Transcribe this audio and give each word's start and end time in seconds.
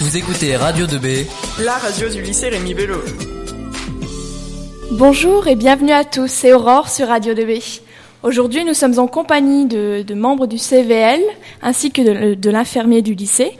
Vous 0.00 0.16
écoutez 0.16 0.56
Radio 0.56 0.86
2B, 0.86 1.26
la 1.62 1.74
radio 1.74 2.08
du 2.08 2.22
lycée 2.22 2.48
Rémi 2.48 2.72
Bello. 2.72 3.02
Bonjour 4.92 5.46
et 5.46 5.56
bienvenue 5.56 5.92
à 5.92 6.04
tous, 6.04 6.26
c'est 6.26 6.54
Aurore 6.54 6.88
sur 6.88 7.08
Radio 7.08 7.34
2B. 7.34 7.82
Aujourd'hui, 8.22 8.64
nous 8.64 8.72
sommes 8.72 8.98
en 8.98 9.06
compagnie 9.06 9.66
de, 9.66 10.14
membres 10.14 10.46
du 10.46 10.56
CVL 10.56 11.20
ainsi 11.60 11.90
que 11.90 12.00
de, 12.00 12.32
de 12.32 12.50
l'infirmier 12.50 13.02
du 13.02 13.14
lycée. 13.14 13.58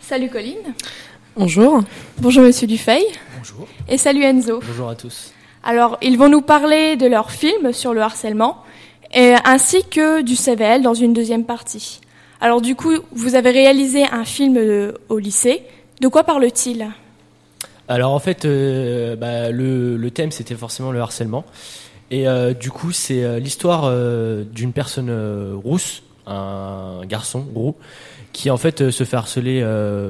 Salut 0.00 0.30
Colline. 0.30 0.74
Bonjour. 1.36 1.82
Bonjour 2.16 2.42
Monsieur 2.42 2.66
Dufay. 2.66 3.02
Bonjour. 3.36 3.68
Et 3.86 3.98
salut 3.98 4.22
Enzo. 4.22 4.60
Bonjour 4.66 4.88
à 4.88 4.94
tous. 4.94 5.34
Alors, 5.62 5.98
ils 6.00 6.16
vont 6.16 6.30
nous 6.30 6.40
parler 6.40 6.96
de 6.96 7.06
leur 7.06 7.30
film 7.30 7.74
sur 7.74 7.92
le 7.92 8.00
harcèlement 8.00 8.64
et, 9.12 9.34
ainsi 9.44 9.84
que 9.84 10.22
du 10.22 10.36
CVL 10.36 10.80
dans 10.80 10.94
une 10.94 11.12
deuxième 11.12 11.44
partie. 11.44 12.00
Alors 12.42 12.62
du 12.62 12.74
coup, 12.74 12.92
vous 13.12 13.34
avez 13.34 13.50
réalisé 13.50 14.04
un 14.04 14.24
film 14.24 14.56
euh, 14.56 14.92
au 15.10 15.18
lycée. 15.18 15.62
De 16.00 16.08
quoi 16.08 16.24
parle-t-il? 16.24 16.88
Alors 17.86 18.12
en 18.12 18.18
fait, 18.18 18.46
euh, 18.46 19.14
bah, 19.14 19.50
le, 19.50 20.10
thème 20.10 20.30
c'était 20.30 20.54
forcément 20.54 20.90
le 20.90 21.00
harcèlement. 21.00 21.44
Et 22.10 22.26
euh, 22.26 22.54
du 22.54 22.70
coup, 22.70 22.92
c'est 22.92 23.38
l'histoire 23.40 23.92
d'une 24.46 24.72
personne 24.72 25.10
rousse, 25.62 26.02
un 26.26 27.02
garçon 27.06 27.44
roux, 27.54 27.76
qui 28.32 28.50
en 28.50 28.56
fait 28.56 28.90
se 28.90 29.04
fait 29.04 29.16
harceler 29.16 29.64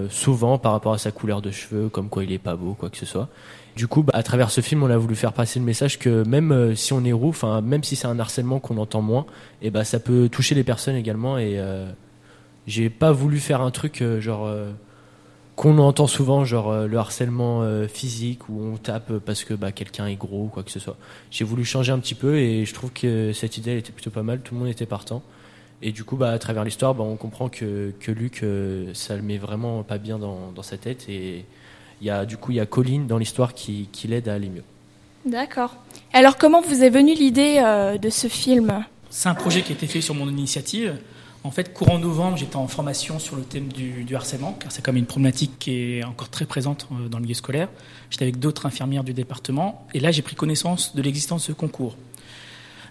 souvent 0.08 0.56
par 0.56 0.72
rapport 0.72 0.92
à 0.92 0.98
sa 0.98 1.10
couleur 1.10 1.42
de 1.42 1.50
cheveux, 1.50 1.88
comme 1.88 2.08
quoi 2.08 2.22
il 2.22 2.32
est 2.32 2.38
pas 2.38 2.54
beau, 2.54 2.74
quoi 2.74 2.90
que 2.90 2.96
ce 2.96 3.06
soit. 3.06 3.28
Du 3.76 3.86
coup, 3.86 4.02
bah, 4.02 4.12
à 4.14 4.22
travers 4.22 4.50
ce 4.50 4.60
film, 4.60 4.82
on 4.82 4.90
a 4.90 4.96
voulu 4.96 5.16
faire 5.16 5.32
passer 5.32 5.58
le 5.58 5.64
message 5.64 5.98
que 5.98 6.22
même 6.26 6.76
si 6.76 6.92
on 6.92 7.04
est 7.04 7.12
roux, 7.12 7.34
même 7.62 7.82
si 7.82 7.96
c'est 7.96 8.06
un 8.06 8.20
harcèlement 8.20 8.60
qu'on 8.60 8.78
entend 8.78 9.02
moins, 9.02 9.26
et 9.62 9.66
eh 9.66 9.70
bah 9.70 9.84
ça 9.84 9.98
peut 9.98 10.28
toucher 10.28 10.54
les 10.54 10.64
personnes 10.64 10.96
également 10.96 11.36
et 11.38 11.58
j'ai 12.66 12.90
pas 12.90 13.12
voulu 13.12 13.38
faire 13.38 13.60
un 13.60 13.70
truc 13.70 14.02
euh, 14.02 14.20
genre 14.20 14.46
euh, 14.46 14.70
qu'on 15.56 15.78
entend 15.78 16.06
souvent, 16.06 16.44
genre 16.44 16.70
euh, 16.70 16.86
le 16.86 16.96
harcèlement 16.98 17.64
physique 17.88 18.48
où 18.48 18.60
on 18.62 18.76
tape 18.76 19.12
parce 19.18 19.44
que 19.44 19.54
bah, 19.54 19.72
quelqu'un 19.72 20.06
est 20.06 20.16
gros 20.16 20.44
ou 20.44 20.48
quoi 20.48 20.62
que 20.62 20.70
ce 20.70 20.78
soit. 20.78 20.96
J'ai 21.30 21.44
voulu 21.44 21.64
changer 21.64 21.92
un 21.92 21.98
petit 21.98 22.14
peu 22.14 22.38
et 22.38 22.64
je 22.64 22.74
trouve 22.74 22.92
que 22.92 23.32
cette 23.32 23.56
idée 23.56 23.72
elle 23.72 23.78
était 23.78 23.92
plutôt 23.92 24.10
pas 24.10 24.22
mal, 24.22 24.40
tout 24.40 24.54
le 24.54 24.60
monde 24.60 24.68
était 24.68 24.86
partant. 24.86 25.22
Et 25.82 25.92
du 25.92 26.04
coup, 26.04 26.16
bah, 26.16 26.30
à 26.30 26.38
travers 26.38 26.62
l'histoire, 26.62 26.94
bah, 26.94 27.04
on 27.04 27.16
comprend 27.16 27.48
que, 27.48 27.92
que 28.00 28.12
Luc, 28.12 28.44
ça 28.92 29.16
le 29.16 29.22
met 29.22 29.38
vraiment 29.38 29.82
pas 29.82 29.96
bien 29.96 30.18
dans, 30.18 30.52
dans 30.54 30.62
sa 30.62 30.76
tête. 30.76 31.06
Et 31.08 31.46
il 32.02 32.06
y 32.06 32.10
a, 32.10 32.26
du 32.26 32.36
coup, 32.36 32.52
il 32.52 32.56
y 32.56 32.60
a 32.60 32.66
Colline 32.66 33.06
dans 33.06 33.16
l'histoire 33.16 33.54
qui, 33.54 33.88
qui 33.90 34.06
l'aide 34.06 34.28
à 34.28 34.34
aller 34.34 34.50
mieux. 34.50 34.64
D'accord. 35.24 35.76
Alors, 36.12 36.36
comment 36.36 36.60
vous 36.60 36.82
est 36.82 36.90
venue 36.90 37.14
l'idée 37.14 37.62
de 38.00 38.10
ce 38.10 38.28
film? 38.28 38.84
C'est 39.08 39.30
un 39.30 39.34
projet 39.34 39.62
qui 39.62 39.72
a 39.72 39.74
été 39.74 39.86
fait 39.86 40.02
sur 40.02 40.14
mon 40.14 40.28
initiative. 40.28 40.98
En 41.42 41.50
fait, 41.50 41.72
courant 41.72 41.98
novembre, 41.98 42.36
j'étais 42.36 42.56
en 42.56 42.68
formation 42.68 43.18
sur 43.18 43.34
le 43.34 43.42
thème 43.42 43.68
du, 43.68 44.14
harcèlement, 44.14 44.52
car 44.60 44.70
c'est 44.70 44.82
comme 44.82 44.96
une 44.96 45.06
problématique 45.06 45.52
qui 45.58 45.94
est 45.94 46.04
encore 46.04 46.28
très 46.28 46.44
présente 46.44 46.86
euh, 46.92 47.08
dans 47.08 47.16
le 47.16 47.22
milieu 47.22 47.34
scolaire. 47.34 47.68
J'étais 48.10 48.24
avec 48.24 48.38
d'autres 48.38 48.66
infirmières 48.66 49.04
du 49.04 49.14
département, 49.14 49.86
et 49.94 50.00
là, 50.00 50.10
j'ai 50.10 50.20
pris 50.20 50.36
connaissance 50.36 50.94
de 50.94 51.00
l'existence 51.00 51.42
de 51.42 51.46
ce 51.46 51.52
concours. 51.52 51.96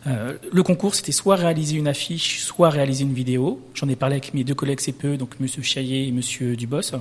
Euh, 0.08 0.38
le 0.52 0.64
concours, 0.64 0.96
c'était 0.96 1.12
soit 1.12 1.36
réaliser 1.36 1.76
une 1.76 1.88
affiche, 1.88 2.40
soit 2.40 2.70
réaliser 2.70 3.04
une 3.04 3.14
vidéo. 3.14 3.62
J'en 3.76 3.88
ai 3.88 3.96
parlé 3.96 4.16
avec 4.16 4.34
mes 4.34 4.44
deux 4.44 4.56
collègues 4.56 4.80
CPE, 4.80 5.18
donc 5.18 5.36
M. 5.40 5.48
Chaillet 5.62 6.06
et 6.06 6.10
M. 6.10 6.56
Dubos. 6.56 6.96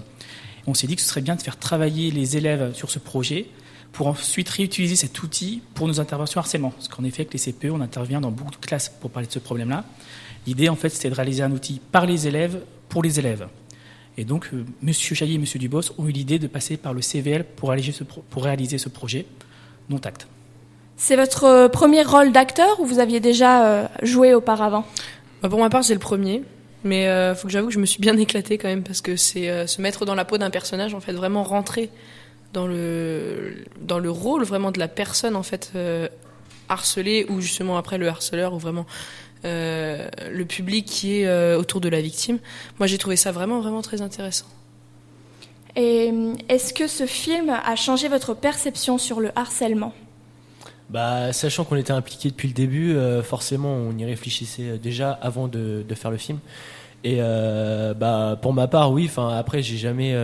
On 0.66 0.74
s'est 0.74 0.86
dit 0.86 0.96
que 0.96 1.02
ce 1.02 1.08
serait 1.08 1.22
bien 1.22 1.36
de 1.36 1.40
faire 1.40 1.56
travailler 1.56 2.10
les 2.10 2.36
élèves 2.36 2.74
sur 2.74 2.90
ce 2.90 2.98
projet 2.98 3.46
pour 3.92 4.08
ensuite 4.08 4.48
réutiliser 4.50 4.96
cet 4.96 5.22
outil 5.22 5.62
pour 5.74 5.88
nos 5.88 5.98
interventions 5.98 6.40
harcèlement. 6.40 6.70
Parce 6.70 6.88
qu'en 6.88 7.04
effet, 7.04 7.22
avec 7.22 7.32
les 7.32 7.38
CPE, 7.38 7.70
on 7.72 7.80
intervient 7.80 8.20
dans 8.20 8.30
beaucoup 8.30 8.50
de 8.50 8.56
classes 8.56 8.90
pour 9.00 9.10
parler 9.10 9.28
de 9.28 9.32
ce 9.32 9.38
problème-là. 9.38 9.84
L'idée, 10.48 10.70
en 10.70 10.76
fait, 10.76 10.88
c'était 10.88 11.10
de 11.10 11.14
réaliser 11.14 11.42
un 11.42 11.52
outil 11.52 11.78
par 11.92 12.06
les 12.06 12.26
élèves, 12.26 12.62
pour 12.88 13.02
les 13.02 13.18
élèves. 13.18 13.48
Et 14.16 14.24
donc, 14.24 14.48
M. 14.54 14.60
Euh, 14.60 14.64
Monsieur 14.80 15.14
Chaillet 15.14 15.34
et 15.34 15.38
Monsieur 15.38 15.58
Dubos 15.58 15.92
ont 15.98 16.06
eu 16.06 16.10
l'idée 16.10 16.38
de 16.38 16.46
passer 16.46 16.78
par 16.78 16.94
le 16.94 17.02
CVL 17.02 17.44
pour 17.44 17.68
réaliser 17.68 17.92
ce, 17.92 18.02
pour 18.02 18.44
réaliser 18.44 18.78
ce 18.78 18.88
projet, 18.88 19.26
non 19.90 19.98
acte. 19.98 20.26
C'est 20.96 21.16
votre 21.16 21.44
euh, 21.44 21.68
premier 21.68 22.02
rôle 22.02 22.32
d'acteur 22.32 22.80
ou 22.80 22.86
vous 22.86 22.98
aviez 22.98 23.20
déjà 23.20 23.66
euh, 23.66 23.88
joué 24.00 24.32
auparavant? 24.32 24.86
Bah, 25.42 25.50
Pour 25.50 25.58
ma 25.58 25.68
part, 25.68 25.84
c'est 25.84 25.92
le 25.92 26.00
premier. 26.00 26.42
Mais 26.82 27.02
il 27.04 27.34
faut 27.36 27.48
que 27.48 27.52
j'avoue 27.52 27.68
que 27.68 27.74
je 27.74 27.78
me 27.78 27.84
suis 27.84 28.00
bien 28.00 28.16
éclatée 28.16 28.56
quand 28.56 28.68
même 28.68 28.84
parce 28.84 29.02
que 29.02 29.16
c'est 29.16 29.66
se 29.66 29.82
mettre 29.82 30.06
dans 30.06 30.14
la 30.14 30.24
peau 30.24 30.38
d'un 30.38 30.48
personnage, 30.48 30.94
en 30.94 31.00
fait, 31.00 31.12
vraiment 31.12 31.42
rentrer 31.42 31.90
dans 32.52 32.68
le, 32.68 33.64
dans 33.82 33.98
le 33.98 34.10
rôle 34.10 34.44
vraiment 34.44 34.70
de 34.70 34.78
la 34.78 34.86
personne, 34.86 35.34
en 35.34 35.42
fait, 35.42 35.72
harcelée 36.68 37.26
ou 37.28 37.40
justement 37.40 37.78
après 37.78 37.98
le 37.98 38.06
harceleur 38.06 38.54
ou 38.54 38.58
vraiment 38.58 38.86
euh, 39.44 40.08
le 40.32 40.44
public 40.44 40.84
qui 40.84 41.20
est 41.20 41.26
euh, 41.26 41.58
autour 41.58 41.80
de 41.80 41.88
la 41.88 42.00
victime. 42.00 42.38
Moi, 42.78 42.86
j'ai 42.86 42.98
trouvé 42.98 43.16
ça 43.16 43.30
vraiment, 43.30 43.60
vraiment 43.60 43.82
très 43.82 44.02
intéressant. 44.02 44.46
Et 45.76 46.10
euh, 46.12 46.34
est-ce 46.48 46.74
que 46.74 46.88
ce 46.88 47.06
film 47.06 47.50
a 47.50 47.76
changé 47.76 48.08
votre 48.08 48.34
perception 48.34 48.98
sur 48.98 49.20
le 49.20 49.30
harcèlement? 49.36 49.94
Bah, 50.90 51.32
sachant 51.32 51.64
qu'on 51.64 51.76
était 51.76 51.92
impliqué 51.92 52.30
depuis 52.30 52.48
le 52.48 52.54
début, 52.54 52.96
forcément, 53.22 53.74
on 53.74 53.96
y 53.98 54.06
réfléchissait 54.06 54.78
déjà 54.78 55.12
avant 55.12 55.46
de, 55.46 55.84
faire 55.94 56.10
le 56.10 56.16
film. 56.16 56.38
Et 57.04 57.18
bah, 57.18 58.38
pour 58.40 58.54
ma 58.54 58.68
part, 58.68 58.90
oui. 58.90 59.04
Enfin, 59.04 59.36
après, 59.36 59.60
j'ai 59.60 59.76
jamais, 59.76 60.16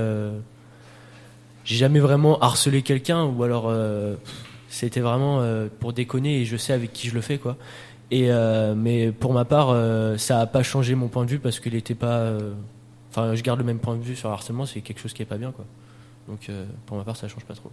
j'ai 1.66 1.76
jamais 1.76 2.00
vraiment 2.00 2.40
harcelé 2.40 2.80
quelqu'un, 2.80 3.24
ou 3.24 3.42
alors 3.42 3.70
c'était 4.70 5.00
vraiment 5.00 5.46
pour 5.80 5.92
déconner 5.92 6.40
et 6.40 6.44
je 6.46 6.56
sais 6.56 6.72
avec 6.72 6.94
qui 6.94 7.08
je 7.08 7.14
le 7.14 7.20
fais, 7.20 7.36
quoi. 7.36 7.58
Et 8.10 8.30
euh, 8.30 8.74
mais 8.74 9.12
pour 9.12 9.32
ma 9.32 9.44
part, 9.44 9.70
euh, 9.70 10.16
ça 10.18 10.38
n'a 10.38 10.46
pas 10.46 10.62
changé 10.62 10.94
mon 10.94 11.08
point 11.08 11.24
de 11.24 11.30
vue 11.30 11.38
parce 11.38 11.60
qu'il 11.60 11.74
n'était 11.74 11.94
pas. 11.94 12.18
Euh, 12.18 12.52
enfin, 13.10 13.34
je 13.34 13.42
garde 13.42 13.58
le 13.58 13.64
même 13.64 13.78
point 13.78 13.96
de 13.96 14.02
vue 14.02 14.16
sur 14.16 14.28
le 14.28 14.34
harcèlement, 14.34 14.66
c'est 14.66 14.80
quelque 14.80 15.00
chose 15.00 15.12
qui 15.12 15.22
est 15.22 15.26
pas 15.26 15.38
bien, 15.38 15.52
quoi. 15.52 15.64
Donc 16.28 16.50
pour 16.86 16.96
ma 16.96 17.04
part, 17.04 17.16
ça 17.16 17.28
change 17.28 17.44
pas 17.44 17.54
trop. 17.54 17.70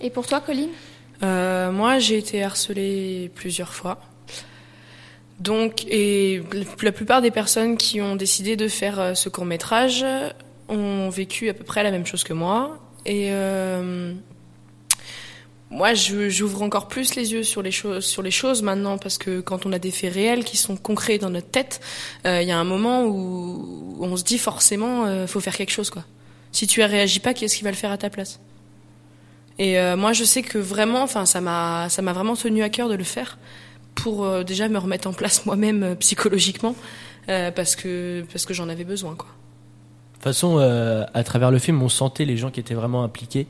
Et 0.00 0.08
pour 0.10 0.26
toi, 0.26 0.40
Colline? 0.40 0.70
Moi, 1.22 1.98
j'ai 1.98 2.16
été 2.16 2.42
harcelée 2.42 3.30
plusieurs 3.34 3.74
fois. 3.74 3.98
Donc, 5.38 5.84
et 5.86 6.42
la 6.82 6.92
plupart 6.92 7.20
des 7.20 7.30
personnes 7.30 7.76
qui 7.76 8.00
ont 8.00 8.16
décidé 8.16 8.56
de 8.56 8.68
faire 8.68 9.14
ce 9.16 9.28
court 9.28 9.44
métrage 9.44 10.04
ont 10.68 11.10
vécu 11.10 11.50
à 11.50 11.54
peu 11.54 11.64
près 11.64 11.82
la 11.82 11.90
même 11.90 12.06
chose 12.06 12.24
que 12.24 12.32
moi. 12.32 12.78
Et 13.04 13.30
moi, 15.70 15.94
j'ouvre 15.94 16.62
encore 16.62 16.88
plus 16.88 17.14
les 17.14 17.32
yeux 17.32 17.44
sur 17.44 17.62
les 17.62 17.70
choses, 17.70 18.04
sur 18.04 18.22
les 18.22 18.32
choses 18.32 18.62
maintenant, 18.62 18.98
parce 18.98 19.18
que 19.18 19.40
quand 19.40 19.66
on 19.66 19.72
a 19.72 19.78
des 19.78 19.92
faits 19.92 20.12
réels 20.12 20.44
qui 20.44 20.56
sont 20.56 20.76
concrets 20.76 21.18
dans 21.18 21.30
notre 21.30 21.48
tête, 21.48 21.80
euh, 22.26 22.42
il 22.42 22.48
y 22.48 22.52
a 22.52 22.58
un 22.58 22.64
moment 22.64 23.04
où 23.04 23.96
on 24.00 24.16
se 24.16 24.24
dit 24.24 24.38
forcément, 24.38 25.06
euh, 25.06 25.26
faut 25.26 25.40
faire 25.40 25.56
quelque 25.56 25.70
chose, 25.70 25.90
quoi. 25.90 26.04
Si 26.52 26.66
tu 26.66 26.82
réagis 26.82 27.20
pas, 27.20 27.34
qu'est-ce 27.34 27.56
qui 27.56 27.62
va 27.62 27.70
le 27.70 27.76
faire 27.76 27.92
à 27.92 27.98
ta 27.98 28.10
place? 28.10 28.40
Et 29.60 29.78
euh, 29.78 29.94
moi, 29.94 30.14
je 30.14 30.24
sais 30.24 30.42
que 30.42 30.56
vraiment, 30.58 31.02
enfin, 31.02 31.26
ça 31.26 31.42
m'a, 31.42 31.88
ça 31.90 32.00
m'a 32.00 32.14
vraiment 32.14 32.34
tenu 32.34 32.62
à 32.62 32.70
cœur 32.70 32.88
de 32.88 32.94
le 32.94 33.04
faire 33.04 33.38
pour 33.94 34.24
euh, 34.24 34.42
déjà 34.42 34.68
me 34.68 34.78
remettre 34.78 35.06
en 35.06 35.12
place 35.12 35.44
moi-même 35.46 35.82
euh, 35.82 35.94
psychologiquement, 35.96 36.74
parce 37.26 37.76
que 37.76 38.24
parce 38.32 38.44
que 38.44 38.54
j'en 38.54 38.68
avais 38.68 38.82
besoin, 38.84 39.14
quoi. 39.14 39.28
De 39.28 40.14
toute 40.14 40.24
façon, 40.24 40.58
à 40.58 41.24
travers 41.24 41.52
le 41.52 41.58
film, 41.58 41.80
on 41.80 41.88
sentait 41.88 42.24
les 42.24 42.36
gens 42.36 42.50
qui 42.50 42.58
étaient 42.58 42.74
vraiment 42.74 43.04
impliqués. 43.04 43.46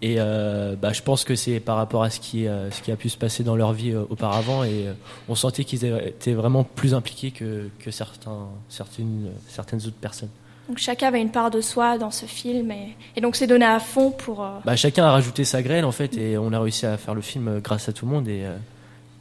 Et 0.00 0.16
euh, 0.18 0.76
bah, 0.80 0.92
je 0.92 1.02
pense 1.02 1.24
que 1.24 1.34
c'est 1.34 1.58
par 1.58 1.76
rapport 1.76 2.04
à 2.04 2.10
ce 2.10 2.20
qui, 2.20 2.46
euh, 2.46 2.70
ce 2.70 2.82
qui 2.82 2.92
a 2.92 2.96
pu 2.96 3.08
se 3.08 3.16
passer 3.16 3.42
dans 3.42 3.56
leur 3.56 3.72
vie 3.72 3.90
euh, 3.90 4.04
auparavant. 4.10 4.62
Et 4.62 4.86
on 5.28 5.34
sentait 5.34 5.64
qu'ils 5.64 5.84
étaient 5.84 6.34
vraiment 6.34 6.62
plus 6.62 6.94
impliqués 6.94 7.30
que, 7.32 7.68
que 7.80 7.90
certains, 7.90 8.46
certaines, 8.68 9.30
certaines 9.48 9.80
autres 9.80 9.96
personnes. 10.00 10.30
Donc 10.68 10.78
chacun 10.78 11.08
avait 11.08 11.22
une 11.22 11.30
part 11.30 11.50
de 11.50 11.60
soi 11.62 11.96
dans 11.96 12.10
ce 12.10 12.26
film 12.26 12.70
et, 12.70 12.94
et 13.16 13.22
donc 13.22 13.36
c'est 13.36 13.46
donné 13.46 13.64
à 13.64 13.80
fond 13.80 14.10
pour. 14.10 14.46
Bah, 14.64 14.76
chacun 14.76 15.06
a 15.06 15.10
rajouté 15.10 15.44
sa 15.44 15.62
graine 15.62 15.86
en 15.86 15.92
fait 15.92 16.16
et 16.18 16.36
on 16.36 16.52
a 16.52 16.60
réussi 16.60 16.84
à 16.84 16.98
faire 16.98 17.14
le 17.14 17.22
film 17.22 17.60
grâce 17.64 17.88
à 17.88 17.92
tout 17.94 18.04
le 18.04 18.12
monde 18.12 18.28
et, 18.28 18.44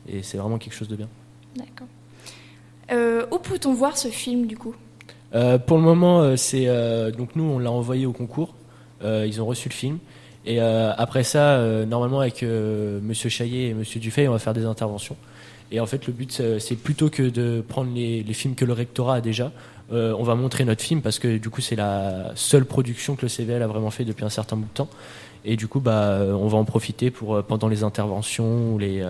et 0.09 0.23
c'est 0.23 0.37
vraiment 0.37 0.57
quelque 0.57 0.73
chose 0.73 0.89
de 0.89 0.97
bien. 0.97 1.07
D'accord. 1.55 1.87
où 3.31 3.39
peut-on 3.39 3.73
voir 3.73 3.97
ce 3.97 4.09
film 4.09 4.45
du 4.45 4.57
coup? 4.57 4.75
Pour 5.31 5.77
le 5.77 5.83
moment, 5.83 6.35
c'est 6.35 6.65
donc 7.17 7.37
nous 7.37 7.45
on 7.45 7.59
l'a 7.59 7.71
envoyé 7.71 8.05
au 8.05 8.11
concours. 8.11 8.53
ils 9.01 9.41
ont 9.41 9.45
reçu 9.45 9.69
le 9.69 9.73
film 9.73 9.99
et 10.47 10.61
euh, 10.61 10.93
après 10.97 11.23
ça, 11.23 11.55
euh, 11.55 11.85
normalement 11.85 12.21
avec 12.21 12.41
euh, 12.41 13.01
Monsieur 13.03 13.29
Chaillet 13.29 13.67
et 13.67 13.73
Monsieur 13.73 13.99
Dufay, 13.99 14.29
on 14.29 14.31
va 14.31 14.39
faire 14.39 14.53
des 14.53 14.63
interventions. 14.63 15.17
Et 15.71 15.81
en 15.81 15.85
fait, 15.85 16.07
le 16.07 16.13
but, 16.13 16.41
c'est 16.59 16.77
plutôt 16.77 17.09
que 17.09 17.23
de 17.23 17.61
prendre 17.67 17.93
les, 17.93 18.23
films 18.31 18.55
que 18.55 18.63
le 18.63 18.71
rectorat 18.71 19.15
a 19.15 19.21
déjà, 19.21 19.51
on 19.91 20.23
va 20.23 20.35
montrer 20.35 20.63
notre 20.63 20.81
film 20.81 21.01
parce 21.01 21.19
que 21.19 21.37
du 21.37 21.49
coup, 21.49 21.59
c'est 21.59 21.75
la 21.75 22.31
seule 22.35 22.63
production 22.63 23.17
que 23.17 23.23
le 23.23 23.27
CVL 23.27 23.61
a 23.61 23.67
vraiment 23.67 23.91
fait 23.91 24.05
depuis 24.05 24.23
un 24.23 24.29
certain 24.29 24.55
bout 24.55 24.63
de 24.63 24.73
temps. 24.73 24.87
Et 25.43 25.57
du 25.57 25.67
coup, 25.67 25.81
bah, 25.81 26.21
on 26.21 26.47
va 26.47 26.57
en 26.57 26.63
profiter 26.63 27.11
pour 27.11 27.43
pendant 27.43 27.67
les 27.67 27.83
interventions 27.83 28.71
ou 28.73 28.79
les 28.79 29.05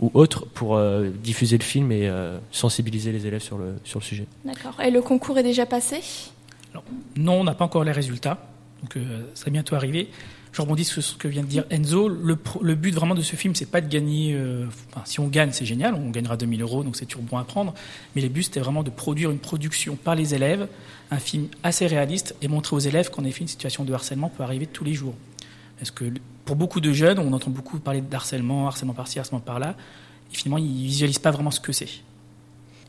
ou 0.00 0.10
autres 0.14 0.44
pour 0.44 0.80
diffuser 1.22 1.56
le 1.56 1.62
film 1.62 1.92
et 1.92 2.10
sensibiliser 2.50 3.12
les 3.12 3.28
élèves 3.28 3.42
sur 3.42 3.58
le 3.58 3.76
sur 3.84 4.00
le 4.00 4.04
sujet. 4.04 4.26
D'accord. 4.44 4.80
Et 4.80 4.90
le 4.90 5.02
concours 5.02 5.38
est 5.38 5.44
déjà 5.44 5.66
passé? 5.66 6.00
Non, 7.14 7.34
on 7.34 7.44
n'a 7.44 7.54
pas 7.54 7.64
encore 7.64 7.84
les 7.84 7.92
résultats. 7.92 8.38
Donc 8.82 8.96
euh, 8.96 9.22
ça 9.34 9.46
va 9.46 9.50
bientôt 9.50 9.74
arriver. 9.74 10.08
Je 10.52 10.62
rebondis 10.62 10.84
sur 10.84 11.02
ce 11.02 11.14
que 11.14 11.28
vient 11.28 11.42
de 11.42 11.48
dire 11.48 11.64
Enzo. 11.70 12.08
Le, 12.08 12.74
but 12.74 12.94
vraiment 12.94 13.14
de 13.14 13.22
ce 13.22 13.36
film, 13.36 13.54
c'est 13.54 13.70
pas 13.70 13.80
de 13.80 13.88
gagner. 13.88 14.34
euh, 14.34 14.66
si 15.04 15.20
on 15.20 15.28
gagne, 15.28 15.50
c'est 15.52 15.66
génial, 15.66 15.94
on 15.94 16.10
gagnera 16.10 16.36
2000 16.36 16.62
euros, 16.62 16.82
donc 16.82 16.96
c'est 16.96 17.06
toujours 17.06 17.24
bon 17.24 17.36
à 17.36 17.44
prendre. 17.44 17.74
Mais 18.16 18.22
le 18.22 18.28
but, 18.28 18.44
c'était 18.44 18.60
vraiment 18.60 18.82
de 18.82 18.90
produire 18.90 19.30
une 19.30 19.38
production 19.38 19.96
par 19.96 20.14
les 20.14 20.34
élèves, 20.34 20.66
un 21.10 21.18
film 21.18 21.48
assez 21.62 21.86
réaliste, 21.86 22.34
et 22.40 22.48
montrer 22.48 22.74
aux 22.74 22.80
élèves 22.80 23.10
qu'en 23.10 23.24
effet, 23.24 23.42
une 23.42 23.48
situation 23.48 23.84
de 23.84 23.92
harcèlement 23.92 24.30
peut 24.30 24.42
arriver 24.42 24.66
tous 24.66 24.84
les 24.84 24.94
jours. 24.94 25.14
Parce 25.78 25.90
que 25.90 26.04
pour 26.44 26.56
beaucoup 26.56 26.80
de 26.80 26.92
jeunes, 26.92 27.18
on 27.18 27.32
entend 27.32 27.50
beaucoup 27.50 27.78
parler 27.78 28.00
d'harcèlement, 28.00 28.66
harcèlement 28.66 28.94
par-ci, 28.94 29.18
harcèlement 29.18 29.40
par-là, 29.40 29.76
et 30.32 30.34
finalement, 30.34 30.58
ils 30.58 30.84
visualisent 30.84 31.18
pas 31.18 31.30
vraiment 31.30 31.50
ce 31.50 31.60
que 31.60 31.72
c'est. 31.72 31.88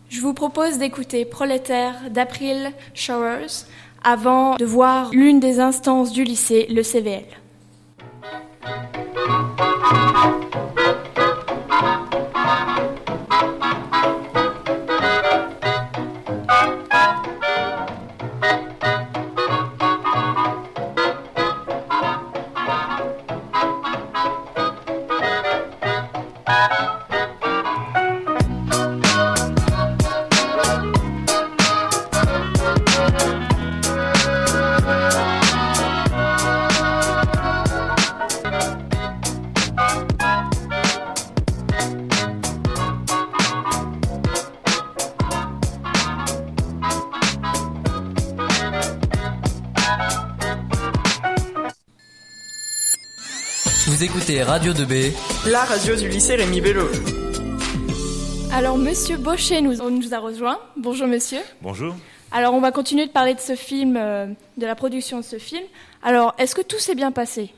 Je 0.10 0.22
vous 0.22 0.34
propose 0.34 0.80
d'écouter 0.80 1.24
Prolétaire 1.24 2.10
d'April 2.10 2.72
Showers 2.96 3.66
avant 4.04 4.56
de 4.56 4.66
voir 4.66 5.10
l'une 5.12 5.40
des 5.40 5.60
instances 5.60 6.12
du 6.12 6.24
lycée, 6.24 6.68
le 6.70 6.84
CVL. 6.84 7.26
Vous 54.00 54.06
écoutez 54.06 54.42
Radio 54.44 54.72
2B. 54.72 55.12
La 55.52 55.66
radio 55.66 55.94
du 55.94 56.08
lycée 56.08 56.38
Rémi 56.38 56.62
Bello. 56.62 56.88
Alors, 58.50 58.78
Monsieur 58.78 59.18
Baucher 59.18 59.60
nous, 59.60 59.74
nous 59.90 60.14
a 60.14 60.20
rejoint. 60.20 60.58
Bonjour, 60.78 61.06
monsieur. 61.06 61.40
Bonjour. 61.62 61.94
Alors, 62.32 62.54
on 62.54 62.62
va 62.62 62.72
continuer 62.72 63.08
de 63.08 63.12
parler 63.12 63.34
de 63.34 63.42
ce 63.42 63.58
film, 63.58 63.98
euh, 63.98 64.28
de 64.58 64.66
la 64.66 64.76
production 64.76 65.18
de 65.18 65.26
ce 65.26 65.38
film. 65.38 65.64
Alors, 66.02 66.34
est-ce 66.38 66.56
que 66.56 66.62
tout 66.62 66.80
s'est 66.80 66.96
bien 66.96 67.12
passé? 67.12 67.52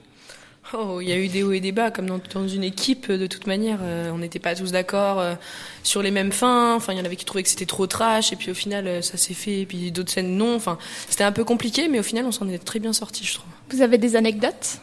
Oh, 0.73 0.99
il 0.99 1.09
y 1.09 1.11
a 1.11 1.17
eu 1.17 1.27
des 1.27 1.43
hauts 1.43 1.51
et 1.51 1.59
des 1.59 1.71
bas, 1.71 1.91
comme 1.91 2.07
dans, 2.07 2.19
dans 2.33 2.47
une 2.47 2.63
équipe, 2.63 3.11
de 3.11 3.27
toute 3.27 3.45
manière. 3.45 3.77
euh, 3.83 4.09
on 4.11 4.17
n'était 4.17 4.39
pas 4.39 4.55
tous 4.55 4.71
d'accord 4.71 5.19
euh, 5.19 5.35
sur 5.83 6.01
les 6.01 6.09
mêmes 6.09 6.31
fins. 6.31 6.73
Enfin, 6.73 6.93
il 6.93 6.97
y 6.97 7.01
en 7.03 7.05
avait 7.05 7.17
qui 7.17 7.25
trouvaient 7.25 7.43
que 7.43 7.49
c'était 7.49 7.67
trop 7.67 7.85
trash, 7.85 8.33
et 8.33 8.35
puis 8.35 8.49
au 8.49 8.55
final, 8.55 8.87
euh, 8.87 9.01
ça 9.03 9.15
s'est 9.15 9.35
fait, 9.35 9.59
et 9.59 9.65
puis 9.67 9.91
d'autres 9.91 10.11
scènes 10.11 10.37
non. 10.37 10.55
Enfin, 10.55 10.79
c'était 11.07 11.23
un 11.23 11.33
peu 11.33 11.43
compliqué, 11.43 11.87
mais 11.87 11.99
au 11.99 12.03
final, 12.03 12.25
on 12.25 12.31
s'en 12.31 12.49
est 12.49 12.57
très 12.57 12.79
bien 12.79 12.93
sorti, 12.93 13.25
je 13.25 13.35
trouve. 13.35 13.49
Vous 13.69 13.83
avez 13.83 13.99
des 13.99 14.15
anecdotes? 14.15 14.79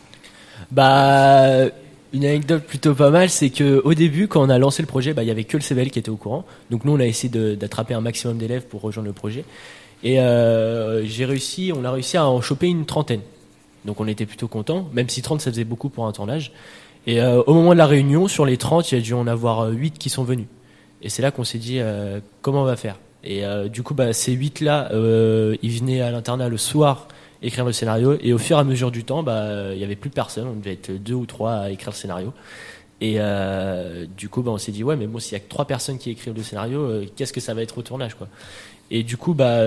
Bah, 0.70 1.64
une 2.12 2.24
anecdote 2.24 2.64
plutôt 2.64 2.94
pas 2.94 3.10
mal, 3.10 3.28
c'est 3.30 3.50
que 3.50 3.80
au 3.84 3.94
début, 3.94 4.28
quand 4.28 4.42
on 4.42 4.50
a 4.50 4.58
lancé 4.58 4.82
le 4.82 4.86
projet, 4.88 5.12
bah, 5.14 5.22
il 5.22 5.28
y 5.28 5.30
avait 5.30 5.44
que 5.44 5.56
le 5.56 5.62
CVL 5.62 5.90
qui 5.90 5.98
était 5.98 6.10
au 6.10 6.16
courant. 6.16 6.44
Donc 6.70 6.84
nous, 6.84 6.92
on 6.92 7.00
a 7.00 7.06
essayé 7.06 7.56
d'attraper 7.56 7.94
un 7.94 8.00
maximum 8.00 8.38
d'élèves 8.38 8.66
pour 8.66 8.80
rejoindre 8.80 9.08
le 9.08 9.12
projet. 9.12 9.44
Et 10.02 10.20
euh, 10.20 11.04
j'ai 11.04 11.24
réussi, 11.24 11.72
on 11.74 11.84
a 11.84 11.90
réussi 11.90 12.16
à 12.16 12.26
en 12.26 12.40
choper 12.40 12.68
une 12.68 12.86
trentaine. 12.86 13.22
Donc 13.84 14.00
on 14.00 14.06
était 14.06 14.26
plutôt 14.26 14.48
content, 14.48 14.88
même 14.92 15.08
si 15.08 15.22
30 15.22 15.40
ça 15.40 15.50
faisait 15.50 15.64
beaucoup 15.64 15.88
pour 15.88 16.06
un 16.06 16.12
tournage. 16.12 16.52
Et 17.06 17.20
euh, 17.20 17.42
au 17.46 17.54
moment 17.54 17.72
de 17.72 17.78
la 17.78 17.86
réunion, 17.86 18.28
sur 18.28 18.44
les 18.44 18.56
30, 18.56 18.92
il 18.92 18.94
y 18.96 18.98
a 18.98 19.00
dû 19.00 19.14
en 19.14 19.26
avoir 19.26 19.60
euh, 19.60 19.70
8 19.72 19.98
qui 19.98 20.10
sont 20.10 20.24
venus. 20.24 20.46
Et 21.02 21.08
c'est 21.08 21.22
là 21.22 21.30
qu'on 21.30 21.44
s'est 21.44 21.58
dit 21.58 21.78
euh, 21.78 22.20
comment 22.42 22.62
on 22.62 22.64
va 22.64 22.76
faire? 22.76 22.96
Et 23.24 23.44
euh, 23.44 23.68
du 23.68 23.82
coup, 23.82 23.94
bah, 23.94 24.12
ces 24.12 24.32
8 24.32 24.60
là, 24.60 24.88
euh, 24.92 25.56
ils 25.62 25.78
venaient 25.78 26.00
à 26.00 26.10
l'internat 26.10 26.48
le 26.48 26.56
soir 26.56 27.08
écrire 27.42 27.64
le 27.64 27.72
scénario. 27.72 28.16
Et 28.20 28.32
au 28.32 28.38
fur 28.38 28.56
et 28.56 28.60
à 28.60 28.64
mesure 28.64 28.90
du 28.90 29.04
temps, 29.04 29.22
bah, 29.22 29.42
euh, 29.42 29.72
il 29.74 29.80
y 29.80 29.84
avait 29.84 29.96
plus 29.96 30.10
personne. 30.10 30.48
On 30.48 30.54
devait 30.54 30.72
être 30.72 30.90
deux 30.90 31.14
ou 31.14 31.26
trois 31.26 31.54
à 31.54 31.70
écrire 31.70 31.90
le 31.90 31.96
scénario. 31.96 32.32
Et 33.00 33.14
euh, 33.18 34.06
du 34.16 34.28
coup, 34.28 34.42
bah, 34.42 34.50
on 34.50 34.58
s'est 34.58 34.72
dit 34.72 34.82
ouais, 34.82 34.96
mais 34.96 35.06
bon, 35.06 35.18
s'il 35.18 35.32
y 35.32 35.36
a 35.36 35.40
que 35.40 35.48
trois 35.48 35.66
personnes 35.66 35.98
qui 35.98 36.10
écrivent 36.10 36.34
le 36.34 36.42
scénario, 36.42 36.80
euh, 36.80 37.06
qu'est-ce 37.14 37.32
que 37.32 37.40
ça 37.40 37.54
va 37.54 37.62
être 37.62 37.78
au 37.78 37.82
tournage, 37.82 38.14
quoi? 38.14 38.28
Et 38.90 39.02
du 39.02 39.16
coup, 39.16 39.34
bah, 39.34 39.60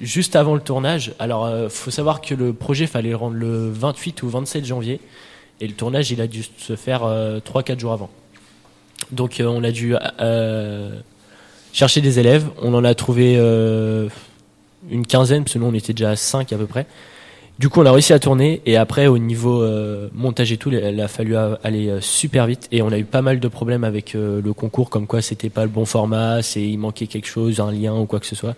juste 0.00 0.34
avant 0.34 0.54
le 0.54 0.60
tournage, 0.60 1.14
alors 1.18 1.44
euh, 1.44 1.68
faut 1.68 1.92
savoir 1.92 2.20
que 2.20 2.34
le 2.34 2.52
projet 2.52 2.86
fallait 2.86 3.10
le 3.10 3.16
rendre 3.16 3.36
le 3.36 3.70
28 3.70 4.22
ou 4.24 4.28
27 4.28 4.64
janvier, 4.64 5.00
et 5.60 5.68
le 5.68 5.74
tournage 5.74 6.10
il 6.10 6.20
a 6.20 6.26
dû 6.26 6.42
se 6.58 6.74
faire 6.74 7.04
euh, 7.04 7.38
3-4 7.38 7.78
jours 7.78 7.92
avant. 7.92 8.10
Donc 9.12 9.40
on 9.44 9.62
a 9.62 9.70
dû 9.70 9.94
chercher 11.72 12.00
des 12.00 12.18
élèves. 12.18 12.48
On 12.60 12.74
en 12.74 12.82
a 12.82 12.94
trouvé 12.94 13.36
une 14.90 15.06
quinzaine, 15.06 15.44
parce 15.44 15.54
que 15.54 15.58
nous 15.58 15.66
on 15.66 15.74
était 15.74 15.92
déjà 15.92 16.10
à 16.10 16.16
5 16.16 16.52
à 16.52 16.56
peu 16.56 16.66
près. 16.66 16.86
Du 17.58 17.70
coup, 17.70 17.80
on 17.80 17.86
a 17.86 17.92
réussi 17.92 18.12
à 18.12 18.18
tourner 18.18 18.60
et 18.66 18.76
après, 18.76 19.06
au 19.06 19.16
niveau 19.16 19.62
euh, 19.62 20.10
montage 20.12 20.52
et 20.52 20.58
tout, 20.58 20.70
il 20.70 21.00
a 21.00 21.08
fallu 21.08 21.34
aller 21.36 21.88
euh, 21.88 22.00
super 22.02 22.46
vite 22.46 22.68
et 22.70 22.82
on 22.82 22.88
a 22.92 22.98
eu 22.98 23.04
pas 23.04 23.22
mal 23.22 23.40
de 23.40 23.48
problèmes 23.48 23.82
avec 23.82 24.14
euh, 24.14 24.42
le 24.42 24.52
concours, 24.52 24.90
comme 24.90 25.06
quoi 25.06 25.22
c'était 25.22 25.48
pas 25.48 25.62
le 25.62 25.70
bon 25.70 25.86
format, 25.86 26.42
c'est 26.42 26.60
il 26.60 26.76
manquait 26.76 27.06
quelque 27.06 27.28
chose, 27.28 27.58
un 27.60 27.72
lien 27.72 27.94
ou 27.94 28.04
quoi 28.04 28.20
que 28.20 28.26
ce 28.26 28.36
soit. 28.36 28.54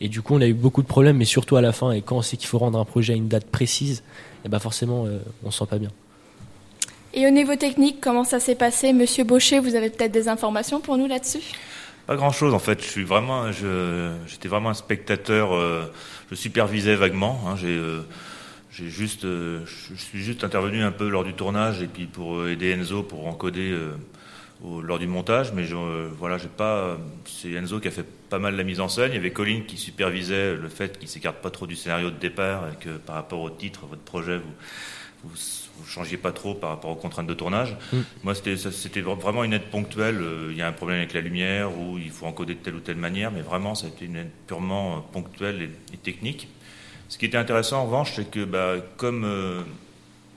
Et 0.00 0.08
du 0.08 0.20
coup, 0.20 0.34
on 0.34 0.40
a 0.40 0.48
eu 0.48 0.54
beaucoup 0.54 0.82
de 0.82 0.88
problèmes, 0.88 1.16
mais 1.16 1.26
surtout 1.26 1.54
à 1.54 1.60
la 1.60 1.70
fin. 1.70 1.92
Et 1.92 2.02
quand 2.02 2.16
on 2.16 2.22
sait 2.22 2.36
qu'il 2.36 2.48
faut 2.48 2.58
rendre 2.58 2.76
un 2.76 2.84
projet 2.84 3.12
à 3.12 3.16
une 3.16 3.28
date 3.28 3.46
précise, 3.46 4.02
et 4.44 4.48
ben 4.48 4.58
forcément, 4.58 5.06
on 5.44 5.50
se 5.52 5.58
sent 5.58 5.66
pas 5.70 5.78
bien. 5.78 5.90
Et 7.14 7.26
au 7.26 7.30
niveau 7.30 7.54
technique, 7.54 8.00
comment 8.00 8.24
ça 8.24 8.40
s'est 8.40 8.54
passé? 8.54 8.92
Monsieur 8.92 9.22
Baucher, 9.22 9.60
vous 9.60 9.74
avez 9.74 9.90
peut-être 9.90 10.12
des 10.12 10.28
informations 10.28 10.80
pour 10.80 10.96
nous 10.96 11.06
là-dessus? 11.06 11.42
Pas 12.10 12.16
grand 12.16 12.32
chose 12.32 12.54
en 12.54 12.58
fait. 12.58 12.82
Je 12.82 12.88
suis 12.88 13.04
vraiment, 13.04 13.52
j'étais 13.52 14.48
vraiment 14.48 14.70
un 14.70 14.74
spectateur. 14.74 15.54
euh, 15.54 15.84
je 16.28 16.34
supervisais 16.34 16.96
vaguement. 16.96 17.40
hein, 17.46 17.54
j'ai, 17.54 17.68
euh, 17.68 18.00
j'ai 18.72 18.88
juste, 18.88 19.24
euh, 19.24 19.60
je 19.64 19.94
suis 19.94 20.18
juste 20.18 20.42
intervenu 20.42 20.82
un 20.82 20.90
peu 20.90 21.08
lors 21.08 21.22
du 21.22 21.34
tournage 21.34 21.82
et 21.82 21.86
puis 21.86 22.06
pour 22.06 22.48
aider 22.48 22.72
Enzo 22.72 23.04
pour 23.04 23.28
encoder 23.28 23.78
lors 24.82 24.98
du 24.98 25.06
montage. 25.06 25.52
Mais 25.52 25.66
voilà, 26.18 26.36
j'ai 26.36 26.48
pas. 26.48 26.98
C'est 27.26 27.52
Enzo 27.52 27.78
qui 27.78 27.86
a 27.86 27.92
fait 27.92 28.06
pas 28.28 28.40
mal 28.40 28.56
la 28.56 28.64
mise 28.64 28.80
en 28.80 28.88
scène. 28.88 29.12
Il 29.12 29.14
y 29.14 29.18
avait 29.18 29.30
Colin 29.30 29.60
qui 29.64 29.76
supervisait 29.76 30.56
le 30.56 30.68
fait 30.68 30.98
qu'il 30.98 31.06
s'écarte 31.06 31.36
pas 31.36 31.50
trop 31.50 31.68
du 31.68 31.76
scénario 31.76 32.10
de 32.10 32.18
départ 32.18 32.64
et 32.72 32.84
que 32.84 32.96
par 32.96 33.14
rapport 33.14 33.40
au 33.40 33.50
titre, 33.50 33.86
votre 33.88 34.02
projet, 34.02 34.38
vous 34.38 34.54
vous, 35.24 35.30
vous 35.78 35.86
changiez 35.86 36.16
pas 36.16 36.32
trop 36.32 36.54
par 36.54 36.70
rapport 36.70 36.90
aux 36.90 36.96
contraintes 36.96 37.26
de 37.26 37.34
tournage. 37.34 37.76
Mm. 37.92 37.96
Moi, 38.24 38.34
c'était 38.34 39.00
vraiment 39.00 39.44
une 39.44 39.52
aide 39.52 39.70
ponctuelle. 39.70 40.18
Euh, 40.20 40.48
Il 40.50 40.56
y 40.56 40.62
a 40.62 40.68
un 40.68 40.72
problème 40.72 40.98
avec 40.98 41.12
la 41.12 41.20
lumière 41.20 41.76
ou 41.78 41.98
il 41.98 42.10
faut 42.10 42.26
encoder 42.26 42.54
de 42.54 42.60
telle 42.60 42.74
ou 42.74 42.80
telle 42.80 42.96
manière, 42.96 43.30
mais 43.30 43.42
vraiment, 43.42 43.74
ça 43.74 43.86
a 43.86 43.90
été 43.90 44.04
une 44.06 44.16
aide 44.16 44.30
purement 44.46 44.96
euh, 44.96 45.00
ponctuelle 45.12 45.62
et, 45.62 45.70
et 45.94 45.96
technique. 45.98 46.48
Ce 47.08 47.18
qui 47.18 47.26
était 47.26 47.36
intéressant 47.38 47.80
en 47.80 47.84
revanche, 47.86 48.12
c'est 48.14 48.30
que 48.30 48.44
bah, 48.44 48.74
comme 48.96 49.24
euh, 49.24 49.60